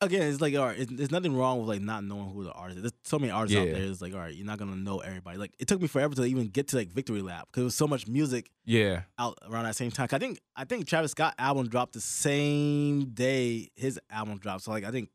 [0.00, 0.78] again, it's like all right.
[0.78, 2.82] It's, there's nothing wrong with like not knowing who the artist is.
[2.82, 3.82] There's so many artists out there.
[3.82, 5.38] It's like all right, you're not gonna know everybody.
[5.38, 7.74] Like it took me forever to even get to like Victory Lap because there was
[7.74, 10.08] so much music yeah, out around that same time.
[10.12, 14.62] I think I think Travis Scott album dropped the same day his album dropped.
[14.64, 15.08] So like I think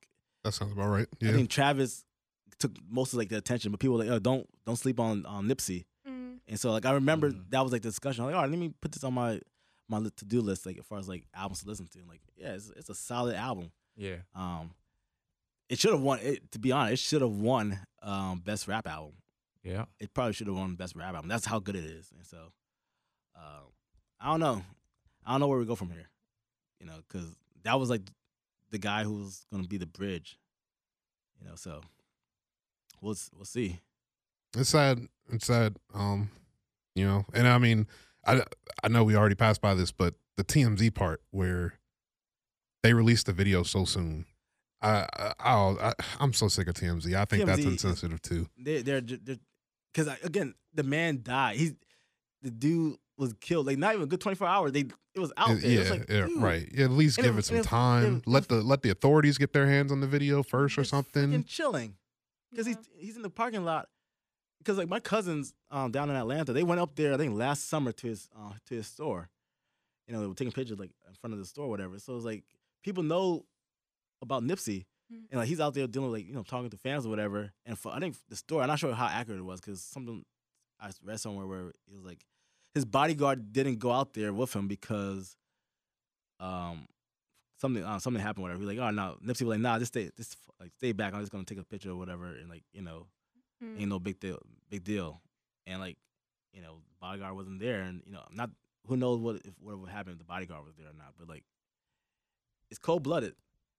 [0.43, 1.07] That sounds about right.
[1.19, 1.29] Yeah.
[1.29, 2.03] I think Travis
[2.59, 5.25] took most of like the attention, but people were like, oh, don't don't sleep on
[5.25, 5.85] on Nipsey.
[6.07, 6.37] Mm.
[6.47, 7.49] And so like I remember Mhm.
[7.49, 8.23] that was like the discussion.
[8.23, 9.39] I'm like, all right, let me put this on my
[9.89, 11.99] my to do list, like as far as like albums to listen to.
[11.99, 13.71] And like, yeah, it's, it's a solid album.
[14.01, 14.71] Yeah, Um,
[15.69, 16.19] it should have won.
[16.21, 19.13] It, to be honest, it should have won um, best rap album.
[19.63, 19.85] yeah.
[19.99, 21.29] It probably should have won best rap album.
[21.29, 22.11] That's how good it is.
[22.17, 22.37] And so,
[23.35, 23.61] uh,
[24.19, 24.63] I don't know.
[25.25, 26.09] I don't know where we go from here.
[26.79, 28.01] You know, because that was like
[28.71, 30.37] the guy who was going to be the bridge.
[31.39, 31.81] You know, so
[33.01, 33.79] we'll we'll see.
[34.57, 34.99] It's sad.
[35.31, 35.77] It's sad.
[35.93, 36.31] Um,
[36.95, 37.87] you know, and I mean,
[38.25, 38.43] I
[38.83, 41.75] I know we already passed by this, but the TMZ part where
[42.83, 44.25] they released the video so soon.
[44.81, 45.05] I
[45.39, 45.53] I,
[45.89, 47.13] I I'm so sick of TMZ.
[47.15, 48.47] I think that's TMZ is- insensitive too.
[48.57, 51.57] They they're because again the man died.
[51.57, 51.73] He's
[52.41, 53.67] the dude was killed.
[53.67, 54.71] Like not even a good twenty four hours.
[54.71, 55.71] They it was out It- there.
[55.71, 56.69] It was yeah, like, yeah, right.
[56.73, 58.15] Yeah, at least And give it- it some and it- time.
[58.17, 61.31] it- let the let the authorities get their hands on the video first or something.
[61.31, 61.95] freaking chilling
[62.49, 62.75] because Yeah.
[62.97, 63.89] he's he's in the parking lot.
[64.59, 67.67] because like my cousins um, down in Atlanta, they went up there I think last
[67.69, 69.29] summer to his uh, to his store.
[70.07, 71.97] You know, they were taking pictures like in front of the store, or whatever.
[71.99, 72.43] So it's like
[72.83, 73.45] people know
[74.21, 75.27] about Nipsey, Mhm.
[75.31, 77.51] and like he's out there dealing with, like you know talking to fans or whatever.
[77.65, 80.23] And for I think the story, I'm not sure how accurate it was because something
[80.79, 82.25] I read somewhere where it was like
[82.73, 85.35] his bodyguard didn't go out there with him because
[86.39, 86.87] um
[87.59, 88.59] something uh, something happened whatever.
[88.61, 91.13] He was like, oh no, Nipsey was like, nah, just stay, just like stay back.
[91.13, 93.07] I'm just gonna take a picture or whatever, and like you know
[93.63, 93.79] Mm.
[93.79, 94.39] ain't no big deal,
[94.71, 95.21] big deal.
[95.67, 95.95] And like,
[96.51, 98.49] you know, bodyguard wasn't there, and you know, not
[98.87, 101.13] who knows what if what would happen if the bodyguard was there or not.
[101.15, 101.43] But like,
[102.71, 103.36] it's cold blooded.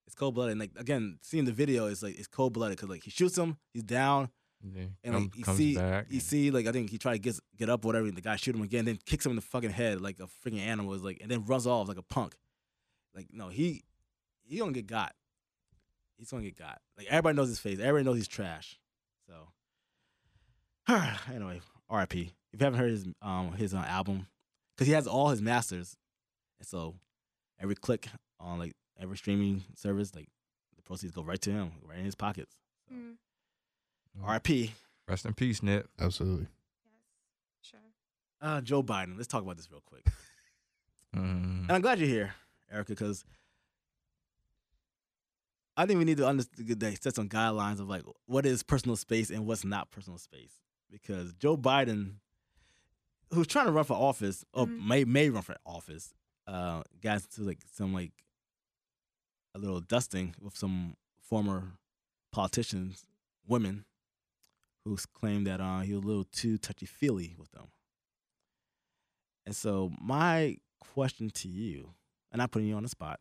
[0.07, 0.53] It's cold blooded.
[0.53, 3.37] And like again, seeing the video, it's like it's cold blooded because like he shoots
[3.37, 4.29] him, he's down,
[4.63, 6.07] Yeah, and like you see, back.
[6.11, 8.07] you see, like I think he tried to get get up, whatever.
[8.07, 10.27] And the guy shoot him again, then kicks him in the fucking head like a
[10.27, 10.93] freaking animal.
[10.95, 12.37] Is like, and then runs off like a punk.
[13.15, 13.83] Like no, he
[14.45, 15.15] he gonna get got.
[16.19, 16.81] He's gonna get got.
[16.97, 17.79] Like everybody knows his face.
[17.79, 18.79] Everybody knows he's trash.
[19.27, 19.49] So
[21.33, 22.33] anyway, R.I.P.
[22.53, 24.27] If you haven't heard his um his uh, album,
[24.77, 25.97] because he has all his masters,
[26.59, 26.97] and so
[27.61, 28.09] every click
[28.41, 30.29] on like every streaming service, like
[30.77, 32.55] the proceeds go right to him, right in his pockets.
[32.93, 33.15] Mm.
[34.23, 34.73] R.I.P.
[35.09, 35.89] Rest in peace, Nip.
[35.99, 36.47] Absolutely.
[36.85, 37.71] Yes.
[37.71, 37.81] Sure.
[38.41, 39.17] Uh, Joe Biden.
[39.17, 40.07] Let's talk about this real quick.
[41.15, 41.65] Mm.
[41.65, 42.35] And I'm glad you're here,
[42.73, 43.23] Erica, because
[45.77, 49.31] I think we need to understand set some guidelines of like what is personal space
[49.31, 50.55] and what's not personal space.
[50.91, 52.15] Because Joe Biden,
[53.31, 54.87] who's trying to run for office or Mhm.
[54.87, 56.15] may may run for office,
[56.47, 58.13] uh, got into like some like
[59.55, 61.73] a little dusting with some former
[62.33, 63.05] politicians,
[63.47, 63.85] women,
[64.85, 67.69] who claimed that uh, he was a little too touchy feely with them.
[69.47, 71.91] And so my question to you,
[72.31, 73.21] and I'm putting you on the spot.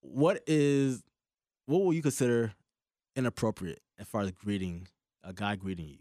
[0.00, 1.02] What is
[1.66, 2.54] what will you consider
[3.14, 4.88] inappropriate as far as greeting
[5.22, 5.98] a guy greeting you?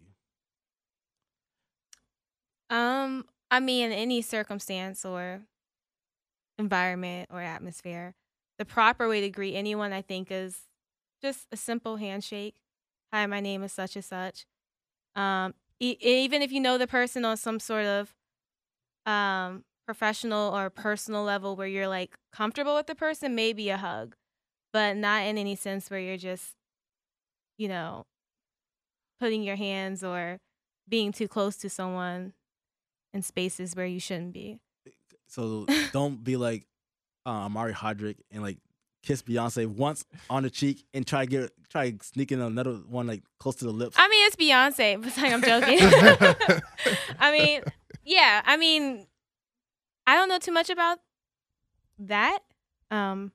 [2.76, 5.42] Um, I mean, any circumstance or
[6.58, 8.14] environment or atmosphere,
[8.60, 10.62] the proper way to greet anyone, I think, is
[11.22, 12.58] just a simple handshake.
[13.14, 14.46] Hi, my name is such and such.
[15.16, 18.14] Um, e- even if you know the person on some sort of
[19.06, 24.16] um professional or personal level where you're like comfortable with the person, maybe a hug,
[24.74, 26.54] but not in any sense where you're just,
[27.58, 28.06] you know,
[29.20, 30.38] putting your hands or
[30.88, 32.34] being too close to someone
[33.14, 34.60] in spaces where you shouldn't be.
[35.32, 36.66] So don't be like
[37.26, 38.58] uh, Omari Hardwick and like
[39.04, 43.24] kiss Beyonce once on the cheek and try to get try sneaking another one like
[43.40, 43.96] close to the lips.
[43.98, 45.80] I mean, it's Beyonce, but like, I'm joking.
[47.20, 47.62] I mean,
[48.04, 49.08] yeah, I mean,
[50.06, 51.00] I don't know too much about
[52.00, 52.40] that.
[52.90, 53.32] Um,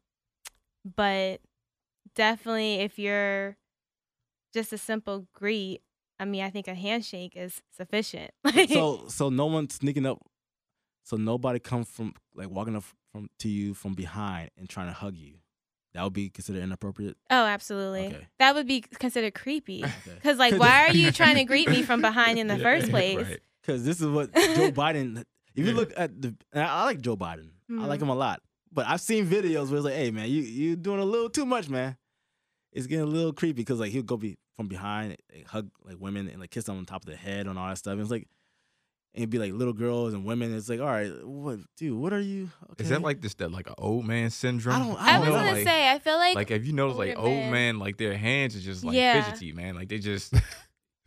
[0.84, 1.40] but
[2.14, 3.56] definitely if you're
[4.52, 5.80] just a simple greet,
[6.20, 8.30] I mean, I think a handshake is sufficient.
[8.68, 10.20] So so no one sneaking up.
[11.06, 14.92] So nobody come from like walking up from to you from behind and trying to
[14.92, 15.34] hug you.
[15.94, 17.16] That would be considered inappropriate.
[17.30, 18.08] oh, absolutely.
[18.08, 18.26] Okay.
[18.38, 19.84] That would be considered creepy.
[19.84, 20.18] Okay.
[20.22, 22.90] Cause like, why are you trying to greet me from behind in the Yeah, first
[22.90, 23.16] place?
[23.16, 23.40] right.
[23.62, 25.22] Because this is what Joe Biden.
[25.54, 25.74] If you Yeah.
[25.76, 27.50] look at the, I I like Joe Biden.
[27.70, 28.02] I like Mhm.
[28.02, 28.42] him a lot.
[28.72, 31.46] But I've seen videos where it's like, hey man, you you doing a little too
[31.46, 31.96] much, man.
[32.72, 35.96] It's getting a little creepy because like he'll go be from behind, like, hug like
[35.98, 37.92] women and like kiss them on top of the head and all that stuff.
[37.92, 38.28] And it's like,
[39.16, 40.54] and it'd be like little girls and women.
[40.54, 42.50] It's like, all right, what, dude, what are you?
[42.72, 42.84] Okay.
[42.84, 44.76] Is that like this that like an old man syndrome?
[44.76, 46.66] I don't- I I was don't know, gonna like, say, I feel like, like if
[46.66, 49.22] you notice like older old men- man, like their hands are just like Yeah.
[49.24, 49.74] fidgety, man.
[49.74, 50.34] Like they just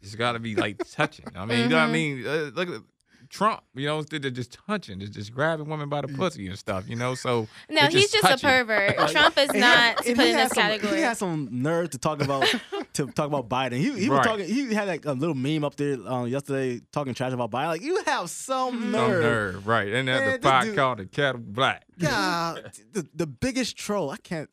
[0.02, 1.26] it's got to be like touching.
[1.36, 1.91] I mean, you know what I Mhm.
[1.91, 2.26] mean?
[2.28, 2.82] Uh, look at
[3.30, 3.62] Trump.
[3.76, 6.89] You know, they're just touching, they're just grabbing women by the pussy and stuff.
[6.89, 8.98] You know, so no, they're he's just just a pervert.
[9.12, 10.95] Trump is not put in had this some- category.
[10.95, 12.48] He had some nerve to talk about
[13.08, 13.78] to talk about Biden.
[13.78, 14.46] He he was talking.
[14.46, 17.68] He had like a little meme up there um, yesterday talking trash about Biden.
[17.68, 19.12] Like you have some nerve.
[19.12, 19.88] some nerve, right?
[19.94, 21.86] And Man, then the pot dude- called the kettle black.
[21.98, 22.56] Yeah,
[22.94, 24.10] the, the biggest troll.
[24.10, 24.50] I can't.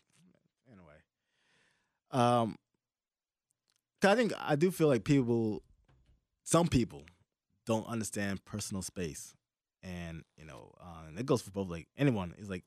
[0.71, 0.95] Anyway,
[2.11, 2.57] um,
[4.03, 5.63] I think I do feel like people,
[6.45, 7.03] some people,
[7.67, 9.35] don't understand personal space,
[9.83, 11.69] and you know, uh, and it goes for both.
[11.69, 12.65] Like anyone is like,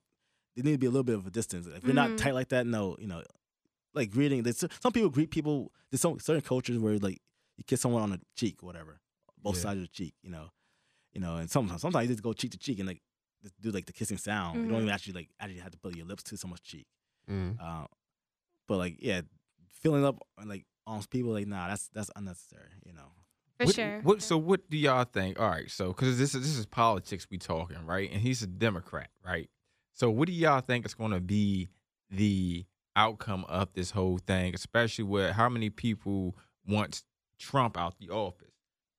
[0.56, 1.68] there need to be a little bit of a distance.
[1.68, 2.18] If you're not Mhm.
[2.18, 3.22] tight like that, no, you know,
[3.93, 4.43] like greeting.
[4.43, 5.71] There's some people greet people.
[5.91, 7.19] There's some certain cultures where like
[7.58, 8.99] you kiss someone on the cheek, or whatever,
[9.41, 9.62] both Yeah.
[9.62, 10.13] sides of the cheek.
[10.23, 10.49] You know,
[11.13, 13.02] you know, and sometimes sometimes you just go cheek to cheek and like
[13.41, 14.60] just do like the kissing sound.
[14.60, 14.84] You don't Mhm.
[14.84, 16.88] even actually like actually have to put your lips to someone's cheek.
[17.30, 17.58] Mm.
[17.60, 17.88] Uh,
[18.67, 19.21] but like yeah,
[19.71, 22.69] filling up like on people like nah, that's that's unnecessary.
[22.86, 23.12] You know.
[23.60, 24.02] For what, sure.
[24.04, 24.21] What?
[24.21, 25.38] So what do y'all think?
[25.39, 25.69] All right.
[25.69, 29.49] So because this is this is politics we talking right, and he's a Democrat, right?
[29.93, 31.67] So what do y'all think is going to be
[32.10, 36.36] the outcome of this whole thing, especially with how many people
[36.67, 37.04] wants
[37.39, 38.47] Trump out the office.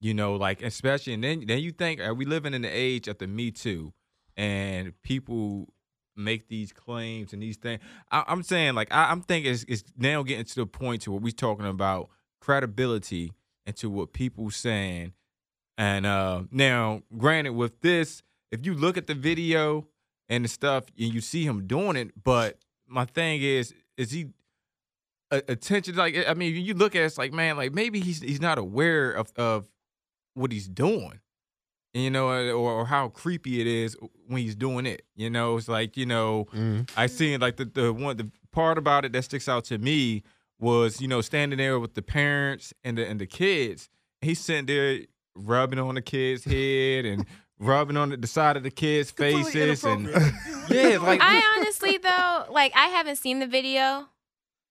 [0.01, 3.07] You know, like especially and then then you think are we living in the age
[3.07, 3.93] of the Me Too
[4.37, 5.69] and people
[6.17, 7.83] make these claims and these things.
[8.11, 11.13] I, I'm saying like I, I'm thinking it's, it's now getting to the point to
[11.13, 12.09] where we're talking about
[12.41, 13.33] credibility
[13.67, 15.13] and to what people saying.
[15.77, 19.87] And uh now, granted, with this, if you look at the video
[20.31, 22.59] and the stuff and you see him doing it, but
[22.91, 24.27] my thing is, is he
[25.31, 25.97] attention?
[25.97, 28.59] Like, I mean, you look at it, it's like, man, like maybe he's he's not
[28.59, 29.69] aware of of
[30.35, 31.21] what he's doing,
[31.95, 35.03] you know, or, or how creepy it is when he's doing it.
[35.17, 36.91] You know, it's like you know, Mhm.
[36.97, 40.23] I seen like the the one the part about it that sticks out to me
[40.59, 43.89] was you know standing there with the parents and the and the kids.
[44.21, 45.01] He's sitting there
[45.35, 47.25] rubbing on the kids' head and
[47.59, 50.35] rubbing on the, the side of the kids' faces and inappropriate.
[50.71, 51.50] yeah, like I honestly
[52.17, 54.07] though, like I haven't seen the video.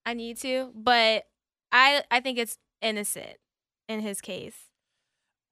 [0.05, 1.25] I need to, but
[1.71, 3.37] I I think it's innocent
[3.87, 4.55] in his case.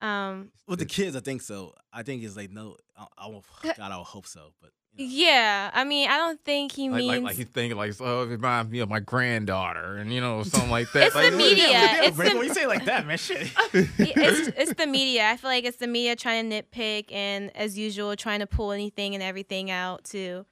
[0.02, 1.74] Um With the kids, I think so.
[1.92, 2.78] I think it's like no.
[2.98, 4.52] I, I will, God, I would hope so.
[4.62, 5.12] But you know.
[5.14, 8.24] yeah, I mean, I don't think he like, means like, like he's thinking like, oh,
[8.24, 11.08] it reminds me of my granddaughter, and you know, something like that.
[11.08, 11.68] It's like, the look- media.
[11.70, 13.52] Yeah, It's the- when you say like that, man, shit.
[13.74, 15.30] it's it's the media.
[15.30, 18.72] I feel like it's the media trying to nitpick and as usual trying to pull
[18.72, 20.46] anything and everything out to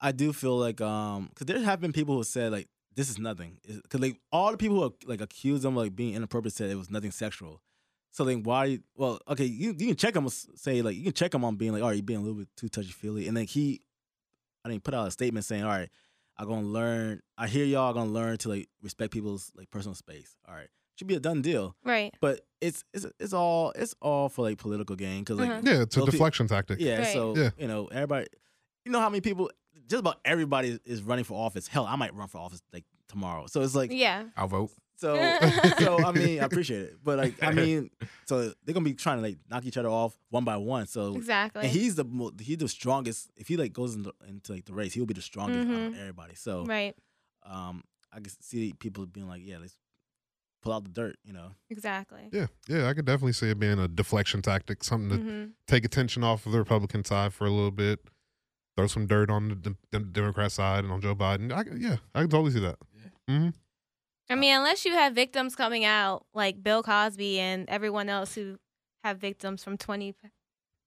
[0.00, 3.18] I do feel like um because there have been people who said like this is
[3.18, 6.70] nothing because like all the people who like accused them of like being inappropriate said
[6.70, 7.60] it was nothing sexual.
[8.10, 8.78] So then why?
[8.96, 11.72] Well, okay, you you can check him say like you can check him on being
[11.72, 13.82] like all right, you being a little bit too touchy feely, and then he,
[14.64, 15.90] I think put out a statement saying all right,
[16.36, 17.20] I'm gonna learn.
[17.36, 20.36] I hear y'all gonna learn to like respect people's like personal space.
[20.48, 21.76] All right, should be a done deal.
[21.84, 22.14] right.
[22.20, 25.66] But it's it's it's all it's all for like political gain because like Mhm.
[25.66, 26.80] Yeah, it's a Well, if deflection tactic.
[26.80, 27.12] yeah, Right.
[27.12, 27.50] so Yeah.
[27.58, 28.26] you know, everybody.
[28.84, 29.50] You know how many people?
[29.88, 31.66] Just about everybody is running for office.
[31.66, 33.46] Hell, I might run for office like tomorrow.
[33.46, 34.24] So it's like, Yeah.
[34.36, 34.70] I'll vote.
[34.96, 35.32] so,
[35.78, 37.90] so I mean, I appreciate it, but like, I mean,
[38.26, 40.86] so they're gonna be trying to like knock each other off one by one.
[40.86, 41.62] So, Exactly.
[41.62, 43.30] and he's the mo- he's the strongest.
[43.36, 45.92] If he like goes into, into like the race, he'll be the strongest out of
[45.94, 45.98] Mhm.
[46.00, 46.34] everybody.
[46.34, 46.94] So, right.
[47.46, 49.76] um, I can see people being like, yeah, let's
[50.62, 51.16] pull out the dirt.
[51.24, 52.28] You know, Exactly.
[52.32, 55.84] Yeah, yeah, I could definitely see it being a deflection tactic, something to hmm take
[55.84, 58.00] attention off of the Republican side for a little bit,
[58.78, 61.52] throw some dirt on the, the, the Democrat side and on Joe Biden.
[61.52, 62.76] I, yeah, I can totally see that.
[63.28, 63.48] hmm
[64.30, 68.58] I mean, unless you have victims coming out like Bill Cosby and everyone else who
[69.02, 70.14] have victims from 20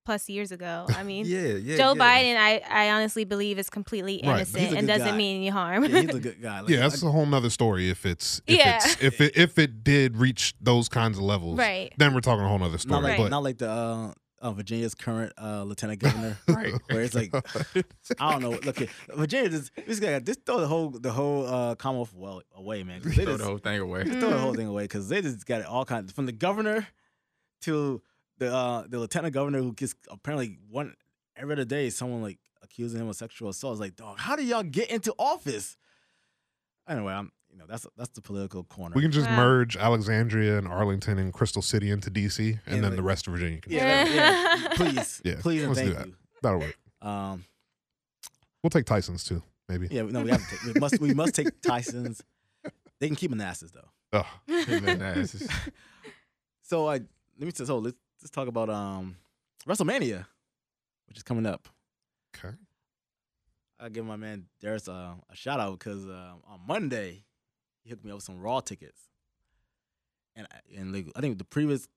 [0.06, 0.86] plus years ago.
[0.89, 1.75] I mean, Yeah, yeah.
[1.75, 2.01] Joe yeah.
[2.01, 5.17] Biden, I, I honestly believe is completely innocent he's a and doesn't guy.
[5.17, 5.84] mean any harm.
[5.86, 6.62] yeah, he's a good guy.
[6.62, 7.89] Like, Yeah, that's I- a whole nother story.
[7.89, 8.75] If it's if Yeah.
[8.77, 11.91] it's if it if it did reach those kinds of levels, right.
[11.97, 13.01] then we're talking a whole nother story.
[13.01, 16.38] not like But not like the uh, uh, Virginia's current uh, lieutenant governor.
[16.47, 16.73] Right.
[16.89, 17.34] Where it's like
[18.19, 18.51] I don't know.
[18.51, 18.77] Look,
[19.15, 23.01] Virginia just this guy just throw the whole the whole uh, Commonwealth well away, man.
[23.04, 24.04] They Throw just, the whole thing away.
[24.04, 26.32] just throw the whole thing away because they just got it all kinds from the
[26.32, 26.88] governor
[27.62, 28.01] to
[28.39, 30.95] the uh, the lieutenant governor who gets apparently one
[31.38, 33.73] every other day someone like accusing him of sexual assault.
[33.73, 35.77] It's like, dog, how do y'all get into office?
[36.88, 38.93] Anyway, I'm you know that's that's the political corner.
[38.95, 39.35] we can just Wow.
[39.37, 43.27] merge Alexandria and Arlington and Crystal City into DC, and Yeah, then like- the rest
[43.27, 43.71] of Virginia can.
[43.73, 46.07] yeah, yeah, please, Yeah, please, let's do thank that.
[46.07, 46.15] you.
[46.41, 46.77] That'll work.
[47.01, 47.45] Um,
[48.63, 49.87] We'll take Tyson's too, maybe.
[49.89, 52.21] yeah, no, we have to take, we must we must take Tyson's.
[52.99, 53.89] They can keep Manassas though.
[54.13, 54.25] Ugh.
[54.81, 55.47] Manassas.
[56.63, 59.17] So I let me so let's let's talk about um
[59.67, 60.25] WrestleMania,
[61.07, 61.67] which is coming up.
[62.35, 62.55] Okay.
[63.79, 67.25] I give my man Darius uh, a shout out because uh, on Monday
[67.83, 68.99] he hooked me up with some Raw tickets,
[70.35, 71.87] and I- and like, I think the previous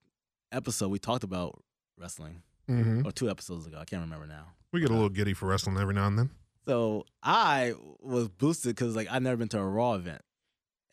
[0.52, 1.62] episode we talked about
[1.98, 3.78] wrestling hmm or two episodes ago.
[3.78, 4.52] I can't remember now.
[4.72, 6.30] We get a little giddy for wrestling every now and then.
[6.64, 10.22] So I was boosted because like I've never been to a Raw event,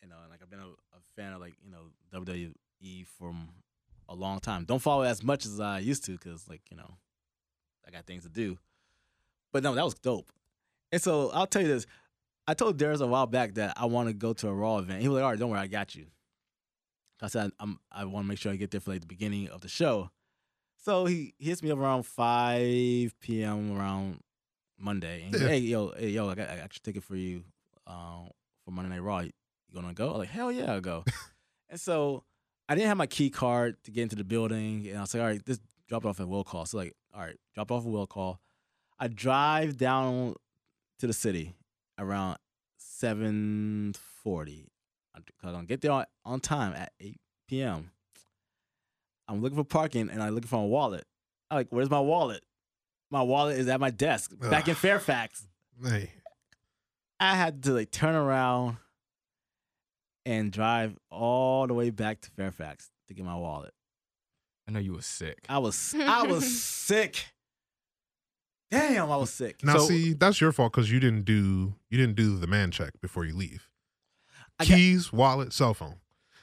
[0.02, 3.48] you know, and like I've been a, a fan of like you know WWE from
[4.08, 4.64] a long time.
[4.64, 6.98] Don't follow as much as I used to because like you know
[7.86, 8.58] I got things to do.
[9.52, 10.30] But no, that was dope.
[10.92, 11.86] And so I'll tell you this:
[12.46, 15.00] I told Darius a while back that I want to go to a Raw event.
[15.02, 16.06] He was like, "All right, don't worry, I got you."
[17.20, 19.48] I said, "I'm I want to make sure I get there for like the beginning
[19.48, 20.10] of the show."
[20.84, 23.78] So he, he hits me up around 5 p.m.
[23.78, 24.18] around
[24.76, 25.22] Monday.
[25.24, 25.46] And Yeah.
[25.48, 27.44] hey, yo, hey, yo, I got I got your ticket for you
[27.86, 28.30] um,
[28.64, 29.20] for Monday Night Raw.
[29.20, 29.30] You
[29.72, 30.08] gonna go?
[30.08, 31.04] I was like, hell yeah, I'll go.
[31.70, 32.24] and so
[32.68, 34.88] I didn't have my key card to get into the building.
[34.88, 36.66] And I was like, all right, just drop it off at will call.
[36.66, 38.40] So like, all right, drop it off at will call.
[38.98, 40.34] I drive down
[40.98, 41.54] to the city
[41.98, 42.38] around
[42.78, 44.68] 740.
[45.14, 47.90] I'm gonna get there on, on time at 8 p.m.
[49.28, 51.04] I'm looking for parking and I'm looking for my wallet.
[51.50, 52.42] I'm like, where's my wallet?
[53.10, 55.46] My wallet is at my desk back in Fairfax.
[55.82, 56.10] Hey,
[57.20, 58.78] I had to like turn around
[60.24, 63.74] and drive all the way back to Fairfax to get my wallet.
[64.66, 65.44] I know you were sick.
[65.48, 67.31] I was I was sick.
[68.72, 69.62] Damn, I was sick.
[69.62, 72.70] Now So- see, that's your fault because you didn't do you didn't do the man
[72.72, 73.68] check before you leave.
[74.58, 75.96] I got- Keys, wallet, cell phone.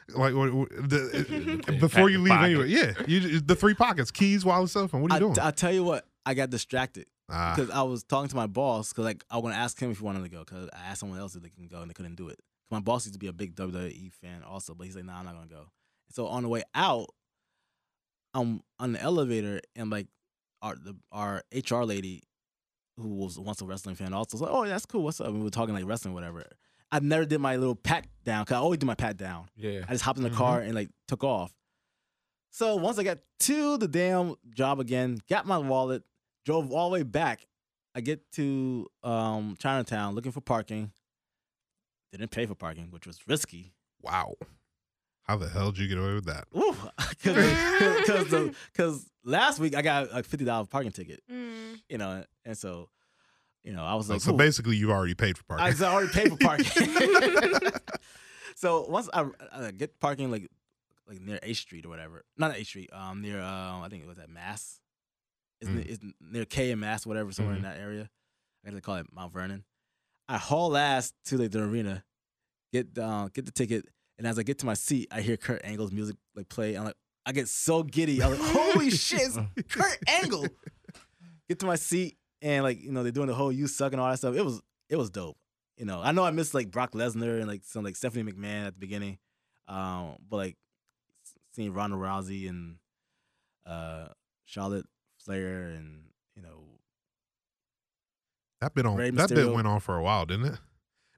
[0.09, 2.45] Like what- what- the, before you leave pocket.
[2.45, 2.67] anyway.
[2.69, 5.01] Yeah, you the three pockets: keys, wallet, cell phone.
[5.01, 5.39] What are you I, doing?
[5.47, 8.89] I tell you what, I got distracted Ah, because I was talking to my boss
[8.89, 10.99] because like I was gonna ask him if he wanted to go because I asked
[11.01, 12.39] someone else if they can go and they couldn't do it.
[12.71, 15.25] My boss used to be a big WWE fan also, but he's like, "Nah, I'm
[15.25, 15.69] not gonna go."
[16.11, 17.09] So on the way out,
[18.33, 20.07] I'm on the elevator and like
[20.61, 22.23] our the our HR lady,
[22.97, 25.03] who was once a wrestling fan, also was like, "Oh, that's cool.
[25.03, 26.43] What's up?" And we were talking like wrestling, whatever.
[26.91, 29.47] I never did my little pat down because I always do my pat down.
[29.55, 29.85] Yeah.
[29.87, 30.35] I just hopped in the Mhm.
[30.35, 31.53] car and like took off.
[32.51, 36.03] So once I got to the damn job again, got my wallet,
[36.45, 37.45] drove all the way back.
[37.93, 40.91] I get to um, Chinatown looking for parking.
[42.11, 43.73] Didn't pay for parking, which was risky.
[44.01, 44.33] wow.
[45.29, 46.45] How the hell did you get away with that?
[46.57, 46.75] Ooh,
[47.23, 51.79] because because last week I got a fifty dollar parking ticket, Mm.
[51.87, 52.89] you know, and so
[53.63, 54.37] you know I was So, like, so ooh.
[54.37, 55.83] basically, you already paid for parking.
[55.83, 56.65] I already paid for parking.
[58.55, 60.49] so once I, I get parking like
[61.07, 64.07] like near A Street or whatever, not A Street, um, near um, I think it
[64.09, 64.79] was at Mass.
[65.61, 65.75] It's, Mm.
[65.75, 67.57] near, it's near K and Mass, whatever, somewhere Mhm.
[67.59, 68.09] in that area.
[68.65, 69.63] I gotta call it Mount Vernon.
[70.27, 72.03] I haul ass to like the arena,
[72.73, 73.85] get uh, get the ticket,
[74.19, 76.75] and as I get to my seat, I hear Kurt Angle's music like play.
[76.75, 78.21] I'm like, I get so giddy.
[78.21, 80.45] I'm like, holy shit, it's Kurt Angle.
[81.47, 84.01] Get to my seat and like you know they're doing the whole you suck and
[84.01, 84.35] all that stuff.
[84.35, 85.37] It was it was dope.
[85.77, 88.67] You know, I know I missed like Brock Lesnar and like some like Stephanie McMahon
[88.67, 89.19] at the beginning,
[89.69, 90.57] um, but like
[91.55, 92.75] seeing Ronda Rousey and
[93.65, 94.09] uh,
[94.43, 94.85] Charlotte
[95.23, 96.01] Flair and
[96.35, 96.63] you know,
[98.59, 100.59] that bit on that bit went on for a while, didn't it?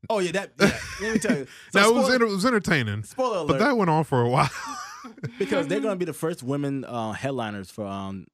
[0.09, 0.77] Oh yeah, that yeah.
[1.01, 3.59] let me tell you, so now it was spoiler, it was entertaining, spoiler alert, but
[3.59, 4.49] that went on for a while.
[5.39, 8.25] because they're gonna be the first women uh, headliners for um,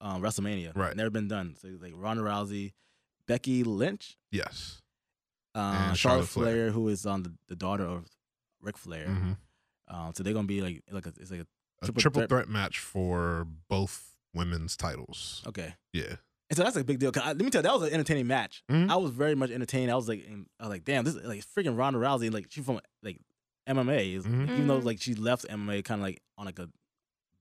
[0.00, 0.76] um, WrestleMania.
[0.76, 0.94] Right.
[0.96, 1.54] never been done.
[1.60, 2.72] So like Ronda Rousey,
[3.26, 4.80] Becky Lynch, yes.
[5.54, 6.70] uh, Charlotte, Charlotte Flair, Flair.
[6.70, 8.06] who is on the, the daughter of
[8.60, 9.06] Ric Flair.
[9.06, 9.36] Mhm.
[9.88, 11.46] Um, so they're gonna be like like a, it's like a
[11.82, 15.42] A Triple triple threat- threat match for both women's titles.
[15.46, 15.74] okay.
[15.92, 16.16] Yeah.
[16.50, 17.12] And so that's a big deal.
[17.12, 18.62] 'Cause I, let me tell you, that was an entertaining match.
[18.70, 18.90] Mhm.
[18.90, 19.90] I was very much entertained.
[19.90, 20.26] I was like,
[20.58, 22.32] I was like, damn, this is like freaking Ronda Rousey.
[22.32, 23.18] Like she's from like
[23.68, 24.44] MMA, is Mhm.
[24.44, 24.84] even though Mhm.
[24.84, 26.70] like she left MMA kind of like on like a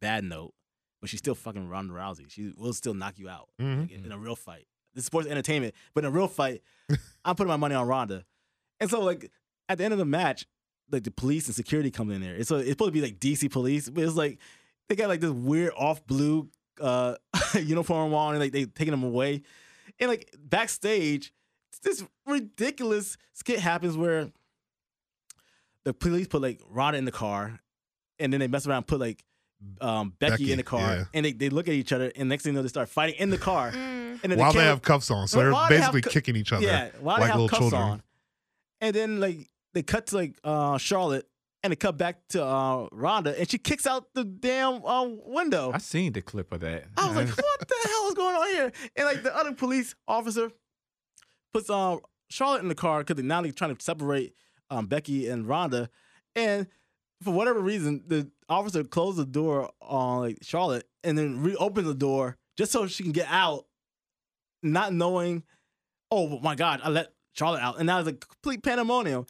[0.02, 0.54] bad note,
[1.00, 2.30] but she's still fucking Ronda Rousey.
[2.30, 3.82] She will still knock you out Mhm.
[3.84, 4.68] like, in, in a real fight.
[4.94, 6.62] This is sports entertainment, but in a real fight,
[7.26, 8.26] I'm putting my money on Ronda.
[8.80, 9.32] And so like
[9.70, 10.46] at the end of the match,
[10.92, 12.36] like the police and security come in there.
[12.36, 14.40] It's, so it's supposed to be like DC police, but it's like
[14.90, 16.50] they got like this weird off blue
[16.82, 17.16] uh
[17.56, 19.44] uniform on and like they taking them away.
[20.00, 21.34] And like backstage,
[21.84, 24.30] this ridiculous skit happens where
[25.86, 27.60] the police put like Ronda in the car
[28.20, 29.24] and then they mess around and put like
[29.82, 31.04] um, Becky, Becky, in the car yeah.
[31.14, 33.16] and they, they look at each other and next thing you know they start fighting
[33.20, 33.74] in the car.
[34.18, 34.24] Mm.
[34.24, 36.36] And then While the they have cuffs on, so they're while they basically cu- kicking
[36.36, 36.66] each other.
[36.66, 37.82] yeah, while like they have little cuffs children.
[37.82, 38.04] on.
[38.82, 41.28] And then like they cut to like uh Charlotte
[41.68, 45.72] and they cut back to uh Ronda and she kicks out the damn uh, window.
[45.74, 46.86] I seen the clip of that.
[46.96, 48.72] I was like, what the hell is going on here?
[48.96, 50.50] And like the other police officer
[51.54, 52.00] puts um
[52.30, 54.34] Charlotte in the car because they're now they're trying to separate
[54.70, 55.90] um Becky and Ronda,
[56.36, 56.68] And
[57.22, 61.96] for whatever reason, the officer closed the door on like Charlotte and then reopened the
[61.96, 63.66] door just so she can get out,
[64.64, 65.44] not knowing,
[66.12, 67.78] oh my God, I let Charlotte out.
[67.78, 69.26] And now it's a complete pandemonium.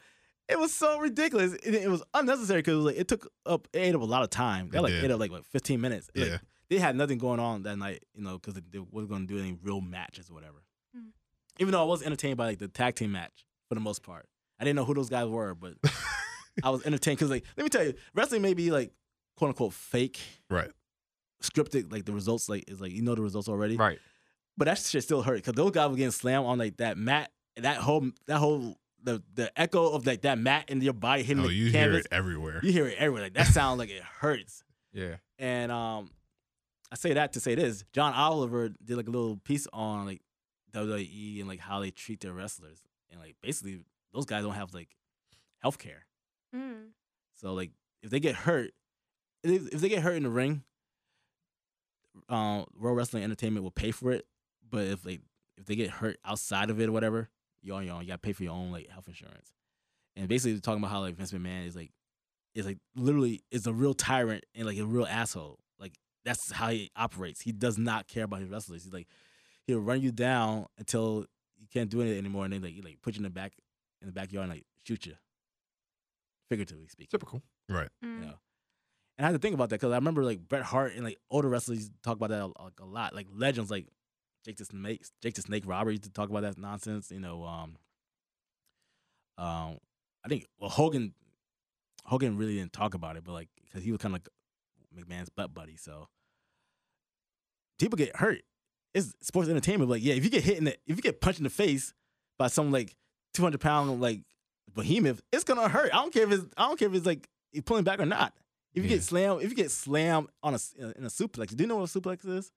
[0.48, 1.52] It was so ridiculous.
[1.54, 4.22] It, it was unnecessary because it like it took up it ate up a lot
[4.22, 4.70] of time.
[4.70, 5.04] That like did.
[5.04, 6.08] ate up like, like 15 minutes.
[6.14, 6.38] Like, Yeah.
[6.70, 9.38] they had nothing going on that night, you know, because they wasn't going to do
[9.40, 10.62] any real matches or whatever.
[10.96, 11.08] Mm.
[11.58, 14.26] Even though I was entertained by like the tag team match for the most part,
[14.58, 15.74] I didn't know who those guys were, but
[16.62, 18.92] I was entertained because like let me tell you, wrestling may be like
[19.36, 20.70] quote unquote fake, Right.
[21.42, 21.92] scripted.
[21.92, 23.98] Like the results, like is like you know the results already, right.
[24.56, 27.30] but that shit still hurt because those guys were getting slammed on like that mat,
[27.56, 28.76] that whole that whole
[29.08, 31.82] the the echo of like that mat in your body hitting Oh, the you hear
[31.84, 32.00] canvas.
[32.06, 32.60] it everywhere.
[32.62, 33.22] You hear it everywhere.
[33.24, 34.62] Like that sounds like it hurts.
[34.92, 35.16] Yeah.
[35.38, 36.10] And um,
[36.92, 40.22] I say that to say this: John Oliver did like a little piece on like
[40.72, 42.80] WWE and like how they treat their wrestlers,
[43.10, 43.80] and like basically
[44.12, 44.88] those guys don't have like
[45.58, 46.06] health care.
[46.54, 46.88] Mm.
[47.36, 47.70] So like
[48.02, 48.72] if they get hurt,
[49.42, 50.62] if, if they get hurt in the ring,
[52.28, 54.26] um, World Wrestling Entertainment will pay for it.
[54.68, 55.20] But if they
[55.56, 57.28] if they get hurt outside of it or whatever,
[57.62, 58.02] you on your own.
[58.02, 59.52] You gotta pay for your own like health insurance.
[60.16, 61.92] And basically they're talking about how like Vince McMahon is like
[62.54, 65.58] is like literally is a real tyrant and like a real asshole.
[65.78, 65.94] Like
[66.24, 67.40] that's how he operates.
[67.40, 68.84] He does not care about his wrestlers.
[68.84, 69.06] He's like
[69.66, 71.26] he'll run you down until
[71.58, 73.52] you can't do it anymore, and then like he like put you in the back
[74.00, 75.14] in the backyard and like shoot you
[76.48, 77.08] figuratively speaking.
[77.10, 77.42] Typical.
[77.68, 77.88] Right.
[78.02, 78.20] You Mm.
[78.22, 78.34] know,
[79.18, 81.18] and I had to think about that because I remember like Bret Hart and like
[81.30, 83.14] older wrestlers used talk about that a, like, a lot.
[83.14, 83.86] Like legends like
[84.44, 87.10] Jake the Snake, Jake the Snake used to talk about that nonsense.
[87.10, 87.76] You know, um,
[89.36, 89.78] um,
[90.24, 91.14] I think well Hogan,
[92.04, 94.28] Hogan really didn't talk about it, but like because he was kind of like
[95.06, 96.08] McMahon's butt buddy, so
[97.78, 98.40] people get hurt.
[98.94, 99.90] It's sports entertainment.
[99.90, 101.92] Like, yeah, if you get hit in the, if you get punched in the face
[102.38, 102.96] by some like
[103.34, 104.22] two hundred pound like
[104.74, 105.90] behemoth, it's gonna hurt.
[105.92, 107.28] I don't care if it's I don't care if it's like
[107.64, 108.32] pulling back or not.
[108.74, 108.96] If you Yeah.
[108.96, 110.58] get slammed, if you get slammed on a
[110.96, 112.50] in a suplex, do you know what a suplex is?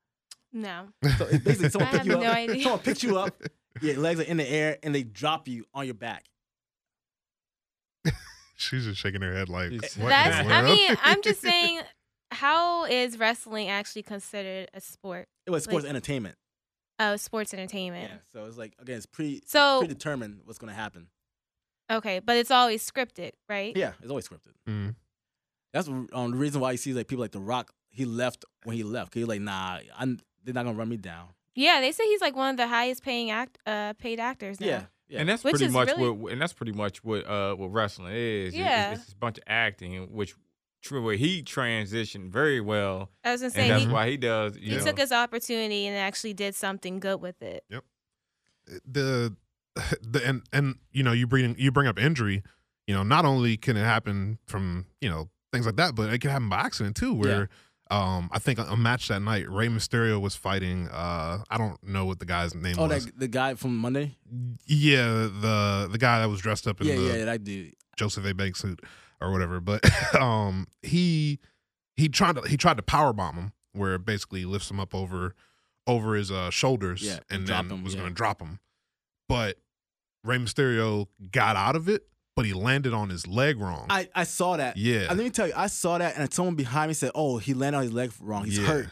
[0.53, 0.87] No.
[1.17, 2.35] So it's basically someone I pick have you no up.
[2.35, 2.63] idea.
[2.63, 3.41] Someone picks you up,
[3.81, 6.25] your legs are in the air, and they drop you on your back.
[8.55, 10.47] She's just shaking her head like, It's- what That's.
[10.47, 11.81] the I mean, I'm just saying.
[12.33, 15.27] How is wrestling actually considered a sport?
[15.45, 16.35] It was sports Like- entertainment.
[16.99, 18.09] Oh, sports entertainment.
[18.09, 18.17] Yeah.
[18.31, 21.07] So it's like again, it's pre So predetermined what's gonna happen.
[21.91, 23.75] okay, but it's always scripted, right?
[23.75, 24.53] Yeah, it's always scripted.
[24.69, 24.95] Mm.
[25.73, 27.71] That's um, the reason why you see like people like The Rock.
[27.89, 29.11] He left when he left.
[29.11, 31.27] 'cause He's like, nah, I'm, they're not gonna run me down.
[31.55, 34.67] Yeah, they say he's like one of the highest paying act uh paid actors now.
[34.67, 35.19] Yeah, yeah.
[35.19, 38.13] And that's Which pretty much really- what, and that's pretty much what uh what wrestling
[38.15, 38.55] is.
[38.55, 38.91] Yeah.
[38.91, 40.35] it's, it's a bunch of acting, which
[40.81, 44.17] true where he transitioned very well, I was gonna and say that's he, why he
[44.17, 44.55] does.
[44.57, 47.63] You he know, took his opportunity and actually did something good with it.
[47.69, 47.83] Yep.
[48.85, 49.35] The
[50.01, 52.43] the and and you know you bring you bring up injury
[52.87, 56.19] you know not only can it happen from you know things like that but it
[56.19, 57.47] can happen by accident too where
[57.91, 61.81] um i think a, a match that night Rey Mysterio was fighting uh i don't
[61.83, 64.15] know what the guy's name oh, was that the guy from Monday.
[64.65, 67.73] yeah the the guy that was dressed up in Yeah, the yeah, that dude.
[67.97, 68.33] Joseph A.
[68.33, 68.81] Banks suit
[69.19, 69.59] or whatever.
[69.59, 69.83] But
[70.19, 71.39] um, he
[71.95, 74.95] he tried to he tried to power bomb him, where it basically lifts him up
[74.95, 75.35] over
[75.85, 77.99] over his uh, shoulders, Yeah, and and then him, was yeah.
[78.01, 78.59] going to drop him.
[79.29, 79.57] But
[80.23, 83.87] Rey Mysterio got out of it, but he landed on his leg wrong.
[83.89, 84.77] I, I saw that.
[84.77, 87.37] yeah, And let me tell you, I saw that, and someone behind me said, "Oh,
[87.37, 88.45] he landed on his leg wrong.
[88.45, 88.65] He's Yeah.
[88.67, 88.89] hurt."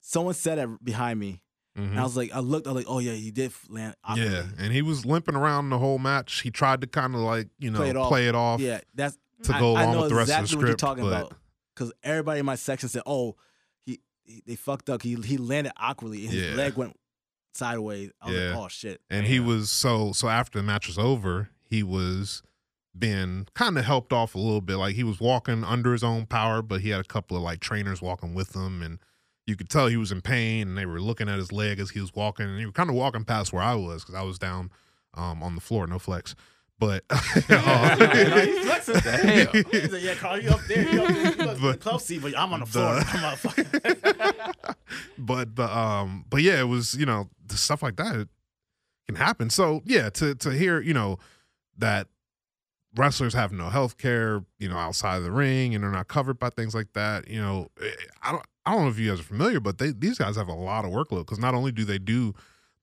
[0.00, 1.40] Someone said that behind me,
[1.78, 1.90] Mhm.
[1.92, 4.30] and I was like, I looked, I was like, "Oh yeah, he did land." awkwardly."
[4.32, 6.42] yeah, and he was limping around the whole match.
[6.42, 8.08] He tried to kind of like you know Play it off.
[8.08, 8.80] play it off yeah.
[8.94, 10.62] That's to I- go I along know with the rest exactly of the script.
[10.62, 11.38] what you're talking but about.
[11.74, 13.36] Because everybody in my section said, "Oh,
[13.84, 15.02] he, he they fucked up.
[15.02, 16.54] He he landed awkwardly, and his Yeah.
[16.56, 16.96] leg went
[17.54, 18.48] sideways." I was Yeah.
[18.50, 22.42] like, "Oh shit!" and he was so so after the match was over he was
[22.98, 26.26] being kind of helped off a little bit like he was walking under his own
[26.26, 28.98] power but he had a couple of like trainers walking with him and
[29.46, 31.90] you could tell he was in pain and they were looking at his leg as
[31.90, 34.22] he was walking and he was kind of walking past where i was because i
[34.22, 34.70] was down
[35.14, 36.34] um, on the floor no flex
[36.82, 37.96] but uh,
[38.44, 38.94] he's flexing.
[39.04, 39.64] Damn.
[39.70, 40.82] He's like, "Yeah, Carl, you up there?
[40.92, 41.76] You up there?
[41.78, 44.74] But- seat, but I'm on the floor, motherfucker."
[45.16, 48.28] but the um but yeah it was you know the stuff like that
[49.06, 51.18] can happen so yeah to to hear you know
[51.78, 52.08] that
[52.96, 56.38] wrestlers have no health care you know outside of the ring and they're not covered
[56.38, 57.90] by things like that you know eh,
[58.22, 60.48] i don't i don't know if you guys are familiar but they these guys have
[60.48, 62.34] a lot of workload because not only do they do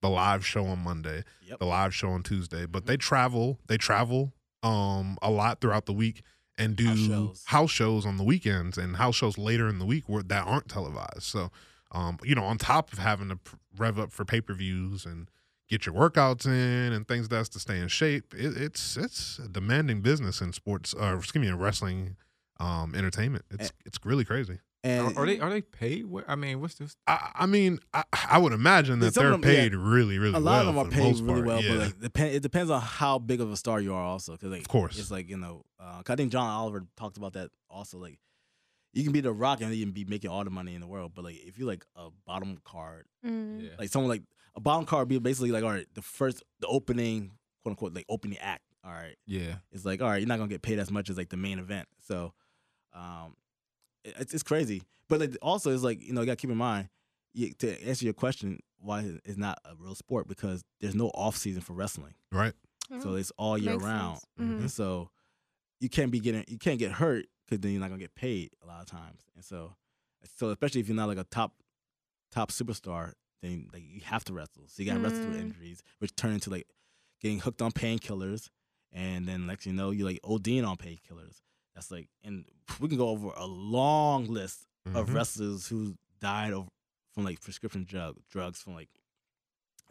[0.01, 1.59] the live show on monday Yep.
[1.59, 4.33] the live show on tuesday but they travel they travel
[4.63, 6.23] um a lot throughout the week
[6.57, 7.43] and do House shows.
[7.45, 10.67] house shows on the weekends and house shows later in the week where that aren't
[10.69, 11.51] televised so
[11.91, 13.39] um, you know, on top of having to
[13.75, 15.27] rev up for pay per views and
[15.69, 19.47] get your workouts in and things that's to stay in shape, it, it's it's a
[19.47, 22.15] demanding business in sports, or excuse me, in wrestling,
[22.59, 23.45] um, entertainment.
[23.51, 24.59] It's it's really crazy.
[24.81, 26.05] And Are, are they are they paid?
[26.05, 26.95] What, I mean, what's this?
[27.05, 29.47] I, I mean, I, I would imagine that they're them, yeah.
[29.49, 30.41] paid really, really a well.
[30.41, 31.45] lot of them are paid most really part.
[31.47, 31.69] well, yeah.
[31.71, 34.31] but like depend, it depends on how big of a star you are, also.
[34.33, 34.97] Because like, Of course.
[34.97, 37.97] it's like you know, uh, 'cause I think John Oliver talked about that also.
[37.97, 38.19] Like,
[38.93, 40.87] you can be the Rock and you can be making all the money in the
[40.87, 43.61] world, but like if you like a bottom card, Mm.
[43.61, 43.69] Yeah.
[43.77, 44.23] like someone like
[44.55, 47.31] a bottom card, be basically like all right, the first, the opening,
[47.63, 48.63] quote unquote, like opening act.
[48.83, 49.55] All right, Yeah.
[49.71, 51.59] it's like all right, you're not gonna get paid as much as like the main
[51.59, 51.87] event.
[51.99, 52.33] So,
[52.93, 53.35] um,
[54.03, 54.83] it- it's it's crazy.
[55.07, 56.89] But like also, it's like you know, you gotta keep in mind
[57.33, 61.35] you, to answer your question, why it's not a real sport because there's no off
[61.37, 62.13] season for wrestling.
[62.31, 62.53] right.
[63.01, 64.25] So it's all year Makes round, sense.
[64.39, 64.59] Mhm.
[64.61, 65.11] and so
[65.79, 68.51] you can't be getting you can't get hurt because then you're not gonna get paid
[68.63, 69.21] a lot of times.
[69.35, 69.75] And so,
[70.37, 71.53] so especially if you're not like a top
[72.31, 74.63] top superstar, then like you have to wrestle.
[74.67, 75.41] So you got to wrestle through Mm.
[75.41, 76.67] injuries, which turn into like
[77.21, 78.49] getting hooked on painkillers,
[78.91, 81.41] and then next you know you like ODing on painkillers.
[81.75, 82.45] That's like, and
[82.79, 85.13] we can go over a long list of Mhm.
[85.13, 86.69] wrestlers who died over,
[87.13, 88.89] from like prescription drug drugs from like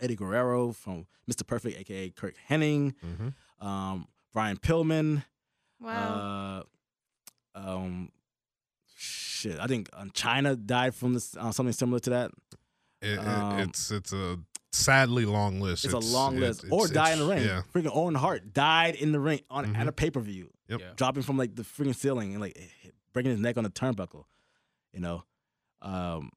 [0.01, 1.47] Eddie Guerrero, from Mr.
[1.47, 3.35] Perfect, aka Curt Hennig, Mhm.
[3.65, 5.25] um, Brian Pillman,
[5.81, 6.65] Wow.
[7.55, 8.13] uh, um,
[8.97, 9.59] shit.
[9.59, 12.31] I think um, Chyna died from this uh, something similar to that.
[13.01, 14.39] It- it- Um, it's it's a
[14.73, 15.85] sadly long list.
[15.85, 16.65] It's, a long it- list.
[16.65, 17.45] it's- or die in the ring.
[17.45, 17.63] Yeah.
[17.73, 19.89] Freaking Owen Hart died in the ring on at Mhm.
[19.89, 20.51] a pay per view.
[20.69, 20.81] Yep.
[20.81, 20.93] Yeah.
[20.97, 22.59] dropping from like the freaking ceiling and like
[23.15, 24.25] breaking his neck on the turnbuckle.
[24.93, 25.25] You know,
[25.81, 26.31] um,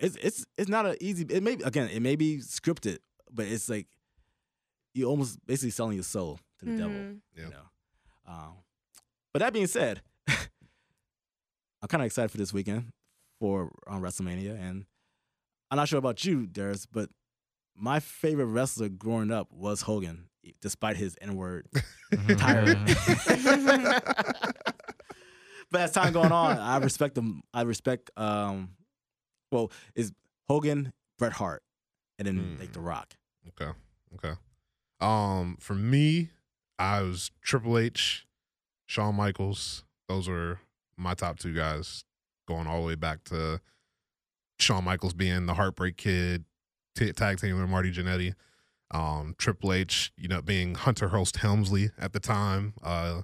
[0.00, 1.24] it's it's it's not an easy.
[1.28, 2.98] It may again, it may be scripted,
[3.30, 3.86] but it's like
[4.94, 6.90] you almost basically selling your soul to the devil.
[6.96, 7.20] Mhm.
[7.36, 7.44] Yeah.
[7.44, 7.68] You know,
[8.26, 8.52] um,
[9.34, 10.00] but that being said,
[11.82, 12.92] I'm kind of excited for this weekend
[13.38, 14.86] for um, WrestleMania, and
[15.70, 17.10] I'm not sure about you, Darius, but
[17.76, 20.28] my favorite wrestler growing up was Hogan,
[20.60, 21.68] despite his N word
[22.38, 22.78] tired.
[25.70, 27.42] but as time going on, I respect them.
[27.52, 28.70] I respect um,
[29.52, 30.12] well, is
[30.48, 31.62] Hogan, Bret Hart,
[32.18, 33.14] and then like The Rock.
[33.48, 33.70] Okay.
[34.14, 34.34] Okay.
[35.00, 36.30] Um, for me,
[36.78, 38.26] I was Triple H,
[38.86, 39.84] Shawn Michaels.
[40.08, 40.60] Those are
[40.96, 42.04] my top two guys,
[42.46, 43.60] going all the way back to
[44.58, 46.44] Shawn Michaels being the Heartbreak Kid,
[46.94, 48.34] t- tag team with Marty Jannetty.
[48.90, 52.74] Um, Triple H, you know, being Hunter Hearst Helmsley at the time.
[52.82, 53.22] Uh,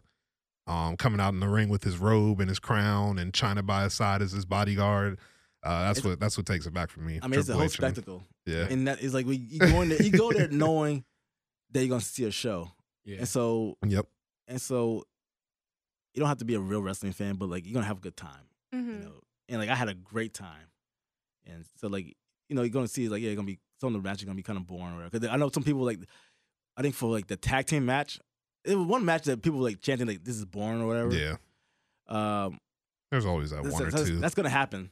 [0.66, 3.84] um, coming out in the ring with his robe and his crown and Chyna by
[3.84, 5.18] his side as his bodyguard.
[5.62, 7.18] Uh, that's It's- what that's what takes it back for me.
[7.22, 8.66] I mean, it's a whole H and- spectacle, Yeah.
[8.68, 11.04] and that is like we you go in there, you go there knowing
[11.72, 12.70] that you're gonna see a show,
[13.04, 13.18] Yeah.
[13.18, 14.06] and so Yep.
[14.48, 15.04] and so
[16.12, 18.02] you don't have to be a real wrestling fan, but like you're gonna have a
[18.02, 19.02] good time, you Mhm.
[19.04, 19.20] know.
[19.48, 20.66] And like I had a great time,
[21.46, 22.16] and so like
[22.48, 24.26] you know you're gonna see like yeah, you're gonna be some of the matches are
[24.26, 25.98] gonna be kind of boring, or because I know some people like
[26.76, 28.18] I think for like the tag team match,
[28.64, 31.14] it was one match that people were, like chanting like this is boring or whatever.
[31.14, 31.36] Yeah.
[32.08, 32.58] Um,
[33.10, 34.18] There's always that one or that's- two.
[34.18, 34.90] that's gonna happen.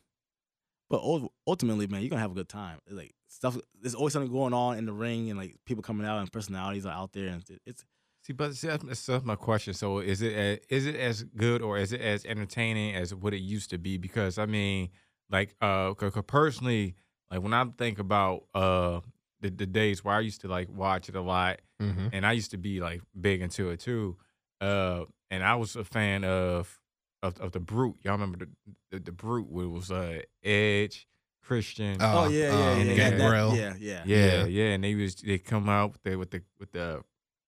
[0.90, 1.02] But
[1.46, 2.78] ultimately, man, you're gonna have a good time.
[2.90, 6.18] Like stuff, there's always something going on in the ring, and like people coming out,
[6.18, 7.84] and personalities are out there, and it's
[8.24, 9.74] See, but see, that's, that's that's my question.
[9.74, 13.34] So, is it as, is it as good or is it as entertaining as what
[13.34, 13.96] it used to be?
[13.98, 14.90] Because I mean,
[15.32, 16.94] like, uh, 'cause- 'cause personally,
[17.30, 19.00] like when I think about uh
[19.40, 22.08] the, the days where I used to like watch it a lot, mm-hmm.
[22.12, 24.16] and I used to be like big into it too.
[24.60, 26.78] Uh, and I was a fan of
[27.24, 27.94] of, of the Brood.
[28.02, 28.48] Y'all remember the
[28.92, 29.46] the, the Brood?
[29.48, 31.08] Where it was uh Edge,
[31.42, 31.96] Christian.
[32.00, 33.50] oh yeah, yeah, um, yeah, Gangrel.
[33.50, 34.44] that- yeah, yeah, Yeah, Yeah.
[34.46, 37.02] yeah, and they was they come out with the with the with the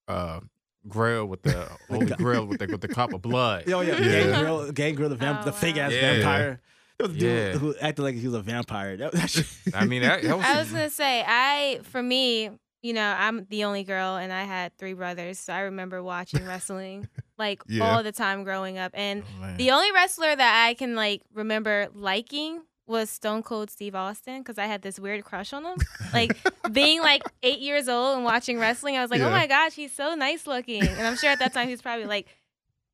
[0.09, 0.41] uh
[0.89, 3.71] grail with the holy grail with the with the cup of blood.
[3.71, 4.25] Oh yeah, Yeah.
[4.33, 5.93] Gangrel, Gangrel, the, vamp- Oh, the fake ass.
[5.93, 6.15] Yeah.
[6.15, 6.61] vampire.
[7.05, 7.59] There was a dude Yeah.
[7.59, 8.97] who acted like he was a vampire.
[8.97, 12.51] That, that shit- I mean that, that was, I was gonna say, I for me,
[12.83, 16.45] you know, I'm the only girl, and I had three brothers, so I remember watching
[16.47, 17.85] wrestling like Yeah.
[17.97, 18.93] all the time growing up.
[18.95, 23.95] And Oh, the only wrestler that I can like remember liking was Stone Cold Steve
[23.95, 25.79] Austin because I had this weird crush on him.
[26.13, 26.37] Like
[26.71, 29.29] being like eight years old and watching wrestling, I was like, oh Yeah.
[29.29, 30.83] oh my gosh, he's so nice looking.
[30.87, 32.27] And I'm sure at that time he was probably like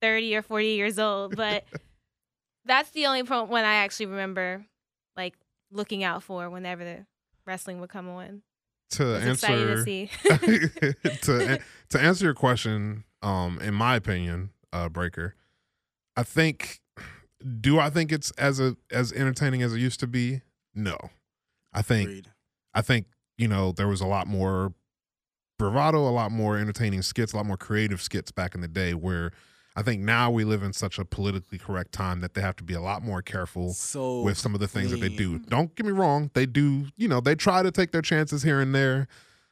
[0.01, 1.35] 30 or 40 years old.
[1.35, 1.65] But
[2.71, 4.65] that's the only point when I actually remember
[5.17, 5.35] like
[5.73, 7.07] looking out for whenever the
[7.45, 8.43] wrestling would come on.
[8.91, 10.11] to I was to answer see.
[10.23, 11.59] to
[11.91, 15.35] to answer your question, um, in my opinion, uh, Breaker,
[16.17, 16.81] I think.
[17.61, 20.43] Do I think it's as a as entertaining as it used to be?
[20.75, 20.97] No,
[21.73, 22.29] I think Agreed.
[22.75, 23.07] I think
[23.39, 24.75] you know there was a lot more
[25.59, 28.93] bravado, a lot more entertaining skits, a lot more creative skits back in the day.
[28.93, 29.33] Where
[29.77, 32.65] I think now we live in such a politically correct time that they have to
[32.65, 35.39] be a lot more careful So with some of the things that they do.
[35.39, 36.87] Don't get me wrong; they do.
[36.97, 39.07] You know, they try to take their chances here and there.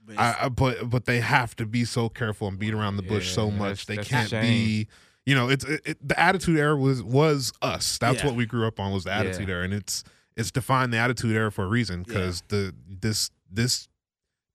[0.05, 3.03] but I, I, but but they have to be so careful and beat around the
[3.03, 3.87] bush so much.
[3.87, 4.89] They can't be.
[5.25, 7.99] You know, it's it, it- the attitude era was was us.
[7.99, 8.27] That's Yeah.
[8.27, 9.55] what we grew up on was the attitude Yeah.
[9.57, 10.03] era, and it's
[10.37, 13.89] it's defined the attitude era for a reason because the this this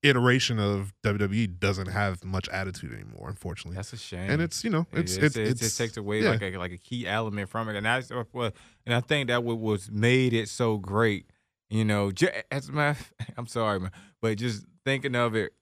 [0.04, 3.76] iteration of WWE doesn't have much attitude anymore, unfortunately.
[3.76, 4.30] that's a shame.
[4.30, 6.32] and it's you know it's it, it's, it, it's, just takes away yeah.
[6.32, 8.54] like a like a key element from it, and that's what
[8.86, 11.26] and I think that what was made it so great.
[11.70, 12.12] You know,
[12.52, 13.04] as a matter,
[13.38, 13.92] I'm sorry, man,
[14.22, 15.54] but just thinking of it,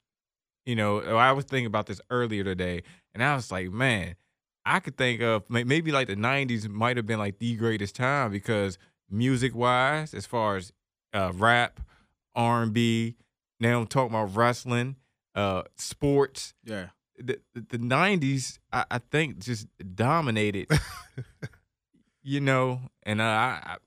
[0.66, 2.84] you know, I was thinking about this earlier today,
[3.14, 4.16] and I was like, man,
[4.66, 8.32] I could think of maybe like the '90s might have been like the greatest time
[8.32, 8.78] because
[9.10, 10.74] music wise, as far as
[11.14, 11.80] uh, rap,
[12.36, 13.16] R&B,
[13.62, 14.98] now I'm talking about wrestling,
[15.36, 16.88] uh, sports yeah.
[17.18, 20.68] the the, the 90s I, I think just dominated
[22.22, 23.78] you know and uh, I,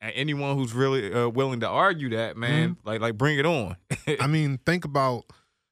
[0.00, 3.76] I anyone who's really uh, willing to argue that man like like bring it on
[4.20, 5.24] I mean, think about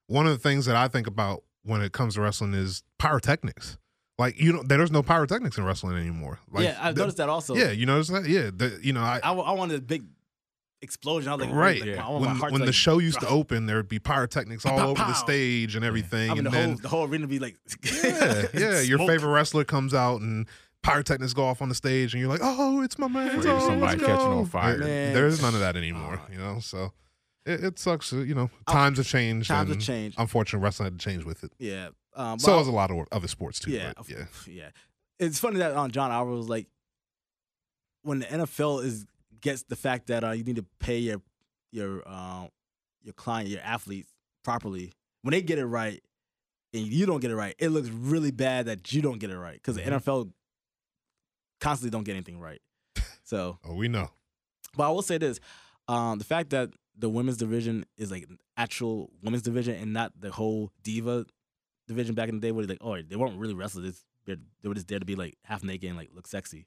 [0.07, 3.79] one of the things that I think about when it comes to wrestling is pyrotechnics.
[4.19, 6.39] Like you know, there's no pyrotechnics in wrestling anymore.
[6.51, 7.55] Like, yeah, I the- noticed that also.
[7.55, 8.27] Yeah, you notice that?
[8.27, 10.05] Yeah, the, you know, I, I, I wanted a big
[10.83, 11.31] explosion.
[11.33, 11.81] I was like, Right.
[11.81, 12.07] like, Yeah.
[12.07, 14.67] I want when, heart to, when the show used to open, there would be pyrotechnics
[14.67, 17.23] all over the stage and everything, I mean, and the then whole the whole arena
[17.23, 17.57] would be like,
[18.05, 20.47] yeah, yeah, your favorite wrestler comes out and
[20.83, 23.29] pyrotechnics go off on the stage, and you're like, oh, it's my man.
[23.29, 24.79] Afraid Oh, somebody let's catching on fire.
[24.79, 25.15] Man.
[25.15, 26.33] There's none of that anymore, Oh.
[26.33, 26.59] you know.
[26.61, 26.93] So
[27.47, 28.13] it, it sucks.
[28.13, 29.49] uh, You know, times have changed.
[29.49, 30.17] Times have changed.
[30.19, 31.53] Unfortunately, wrestling had to change with it.
[31.59, 31.91] Yeah.
[32.17, 33.71] Um, So I- has a lot of other sports too.
[33.71, 34.25] yeah, but yeah.
[34.49, 34.69] yeah.
[35.21, 36.67] It's funny that um, John Oliver was like,
[38.03, 39.07] when the NFL is
[39.43, 41.21] gets the fact that uh, you need to pay your
[41.71, 42.49] your um,
[43.03, 44.09] your client, your athletes
[44.45, 44.93] properly.
[45.23, 46.03] When they get it right,
[46.73, 49.39] and you don't get it right, it looks really bad that you don't get it
[49.39, 50.33] right because the NFL
[51.61, 52.61] constantly don't get anything right.
[53.25, 54.11] So, Oh, we know.
[54.77, 55.39] but I will say this:
[55.89, 60.13] um, the fact that the women's division is like an actual women's division and not
[60.21, 61.25] the whole diva
[61.89, 64.05] division back in the day where they like, oh, they weren't really wrestlers.
[64.27, 64.37] They
[64.69, 66.67] were just there to be like half naked and like look sexy.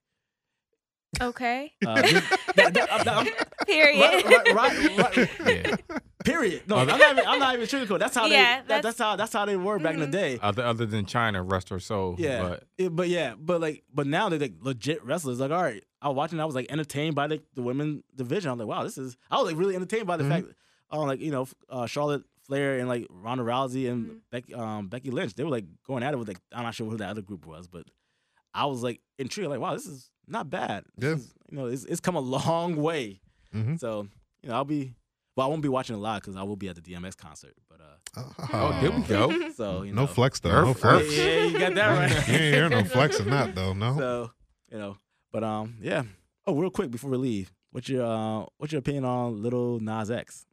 [1.22, 1.72] Okay.
[1.86, 1.96] Uh,
[2.56, 3.28] that- that- I'm- I'm-
[3.66, 4.00] Period.
[4.02, 5.30] right, right, right, right.
[5.66, 5.76] Yeah.
[6.24, 6.64] Period.
[6.68, 7.26] No, I'm not even.
[7.28, 8.00] I'm not even sugarcoat.
[8.00, 8.68] That's how Yeah, they.
[8.68, 9.16] That, that's- that's how.
[9.16, 10.12] That's how they were back in the Mhm.
[10.12, 10.40] day.
[10.42, 12.16] Other other than Chyna, rest her soul.
[12.18, 12.42] Yeah.
[12.42, 15.40] But It- but yeah, but like, but now they're like legit wrestlers.
[15.40, 16.40] Like, all right, I was watching.
[16.40, 18.50] I was like entertained by the, the women division.
[18.52, 19.16] I'm like, wow, this is.
[19.30, 20.30] I was like really entertained by the Mhm.
[20.30, 20.48] fact,
[20.90, 24.18] oh, like you know, uh, Charlotte Flair and like Ronda Rousey and Mhm.
[24.32, 25.36] Becky, um, Becky Lynch.
[25.36, 27.46] They were like going at it with like I'm not sure who that other group
[27.46, 27.86] was, but
[28.56, 29.50] I was like intrigued.
[29.50, 30.86] Like, wow, this is not bad.
[30.98, 31.16] This Yeah.
[31.16, 33.22] is- you know, it's it's come a long way.
[33.54, 33.80] Mhm.
[33.80, 34.08] So
[34.42, 34.96] you know, I'll be.
[35.36, 37.56] Well, I won't be watching a lot because I will be at the DMX concert.
[37.70, 39.50] But uh, oh, there we go.
[39.56, 40.64] so you know, No flex though.
[40.64, 41.14] No flex.
[41.16, 42.28] Yeah, yeah, you got that right.
[42.30, 43.74] you ain't hear no flex in that though.
[43.74, 43.98] No.
[43.98, 44.32] So
[44.72, 44.98] you know,
[45.34, 46.04] but um, yeah.
[46.48, 50.10] Oh, real quick before we leave, what's your uh, what's your opinion on Little Nas
[50.10, 50.46] X?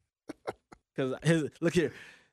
[0.95, 1.93] Because his look here,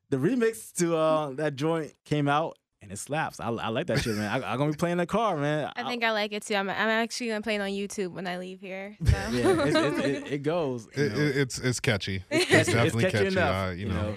[0.09, 3.39] the remix to uh that joint came out and it slaps.
[3.39, 4.29] I, I like that shit, man.
[4.43, 5.71] I, I'm gonna be playing the car, man.
[5.75, 6.55] I think I like it too.
[6.55, 8.95] I'm, I'm actually gonna play it on YouTube when I leave here.
[9.05, 9.11] So.
[9.31, 10.87] yeah, it, it, it, it goes.
[10.93, 12.23] It, it, it's it's catchy.
[12.31, 13.27] It's It's definitely catchy catchy.
[13.27, 14.15] enough, uh, you know.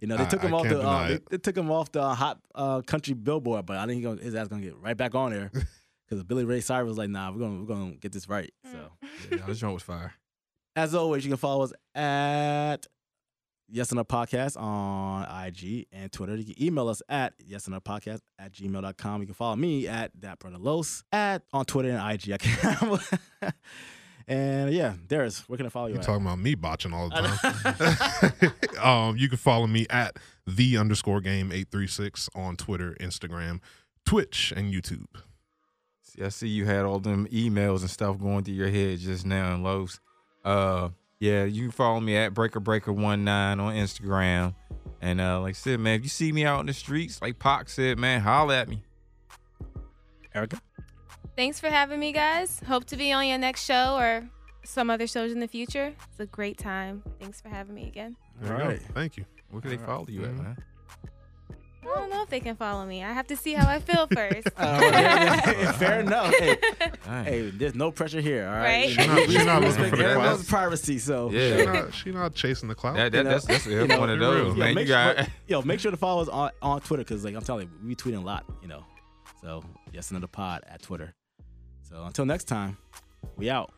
[0.00, 1.92] You know, they I- took him I off the uh, they, they took him off
[1.92, 4.96] the hot uh, country billboard, but I think he gonna, his ass gonna get right
[4.96, 5.50] back on there
[6.08, 8.78] because Billy Ray Cyrus was like, "Nah, we're gonna we're gonna get this right." So.
[9.30, 10.14] Yeah, this joint was fire.
[10.74, 12.86] As always, you can follow us at
[13.72, 16.34] Yes and a Podcast on IG and Twitter.
[16.34, 19.20] You can email us at yes and podcast at gmail.com.
[19.20, 22.32] You can follow me at that brother Los at on Twitter and IG.
[22.32, 23.00] I can't
[24.26, 26.06] and yeah, Darius, where can I follow you You're at?
[26.06, 28.78] talking about me botching all the time.
[28.82, 30.16] um, you can follow me at
[30.46, 33.60] the underscore game eight three six on Twitter, Instagram,
[34.04, 35.06] Twitch, and YouTube.
[36.02, 39.24] See, I see you had all them emails and stuff going through your head just
[39.24, 40.00] now, and Los.
[40.44, 40.88] Uh,
[41.20, 44.54] yeah, you can follow me at Breaker Breaker One Nine on Instagram.
[45.02, 47.38] And uh, like I said, man, if you see me out in the streets, like
[47.38, 48.82] Pac said, man, holla at me.
[50.34, 50.60] Erica?
[51.36, 52.60] Thanks for having me, guys.
[52.66, 54.28] Hope to be on your next show or
[54.64, 55.94] some other shows in the future.
[56.10, 57.02] It's a great time.
[57.20, 58.16] Thanks for having me again.
[58.40, 58.82] There All you right.
[58.94, 59.24] Thank you.
[59.50, 59.88] Where can they All right.
[59.88, 60.42] follow you at, Mhm.
[60.42, 60.56] man?
[61.82, 63.02] I don't know if they can follow me.
[63.02, 64.48] I have to see how I feel first.
[64.56, 66.32] Uh, yeah, yeah, fair enough.
[66.34, 66.56] Hey,
[67.04, 67.24] Dang.
[67.24, 68.62] hey, there's no pressure here, all right?
[68.62, 68.88] Right.
[68.90, 70.60] She's not- we- she's not we looking for the everyone's clout.
[70.60, 71.56] privacy, so Yeah.
[71.58, 72.96] She not, she not chasing the clout.
[72.96, 74.74] That, that, You know, that's that's you know, one of those, Yo, man.
[74.74, 77.34] make You got sure, yo, make sure to follow us on, on Twitter because, like
[77.34, 78.84] I'm telling you, we tweeting a lot, you know.
[79.40, 81.14] So, yes, another pod at Twitter.
[81.88, 82.76] So, until next time,
[83.36, 83.72] we out.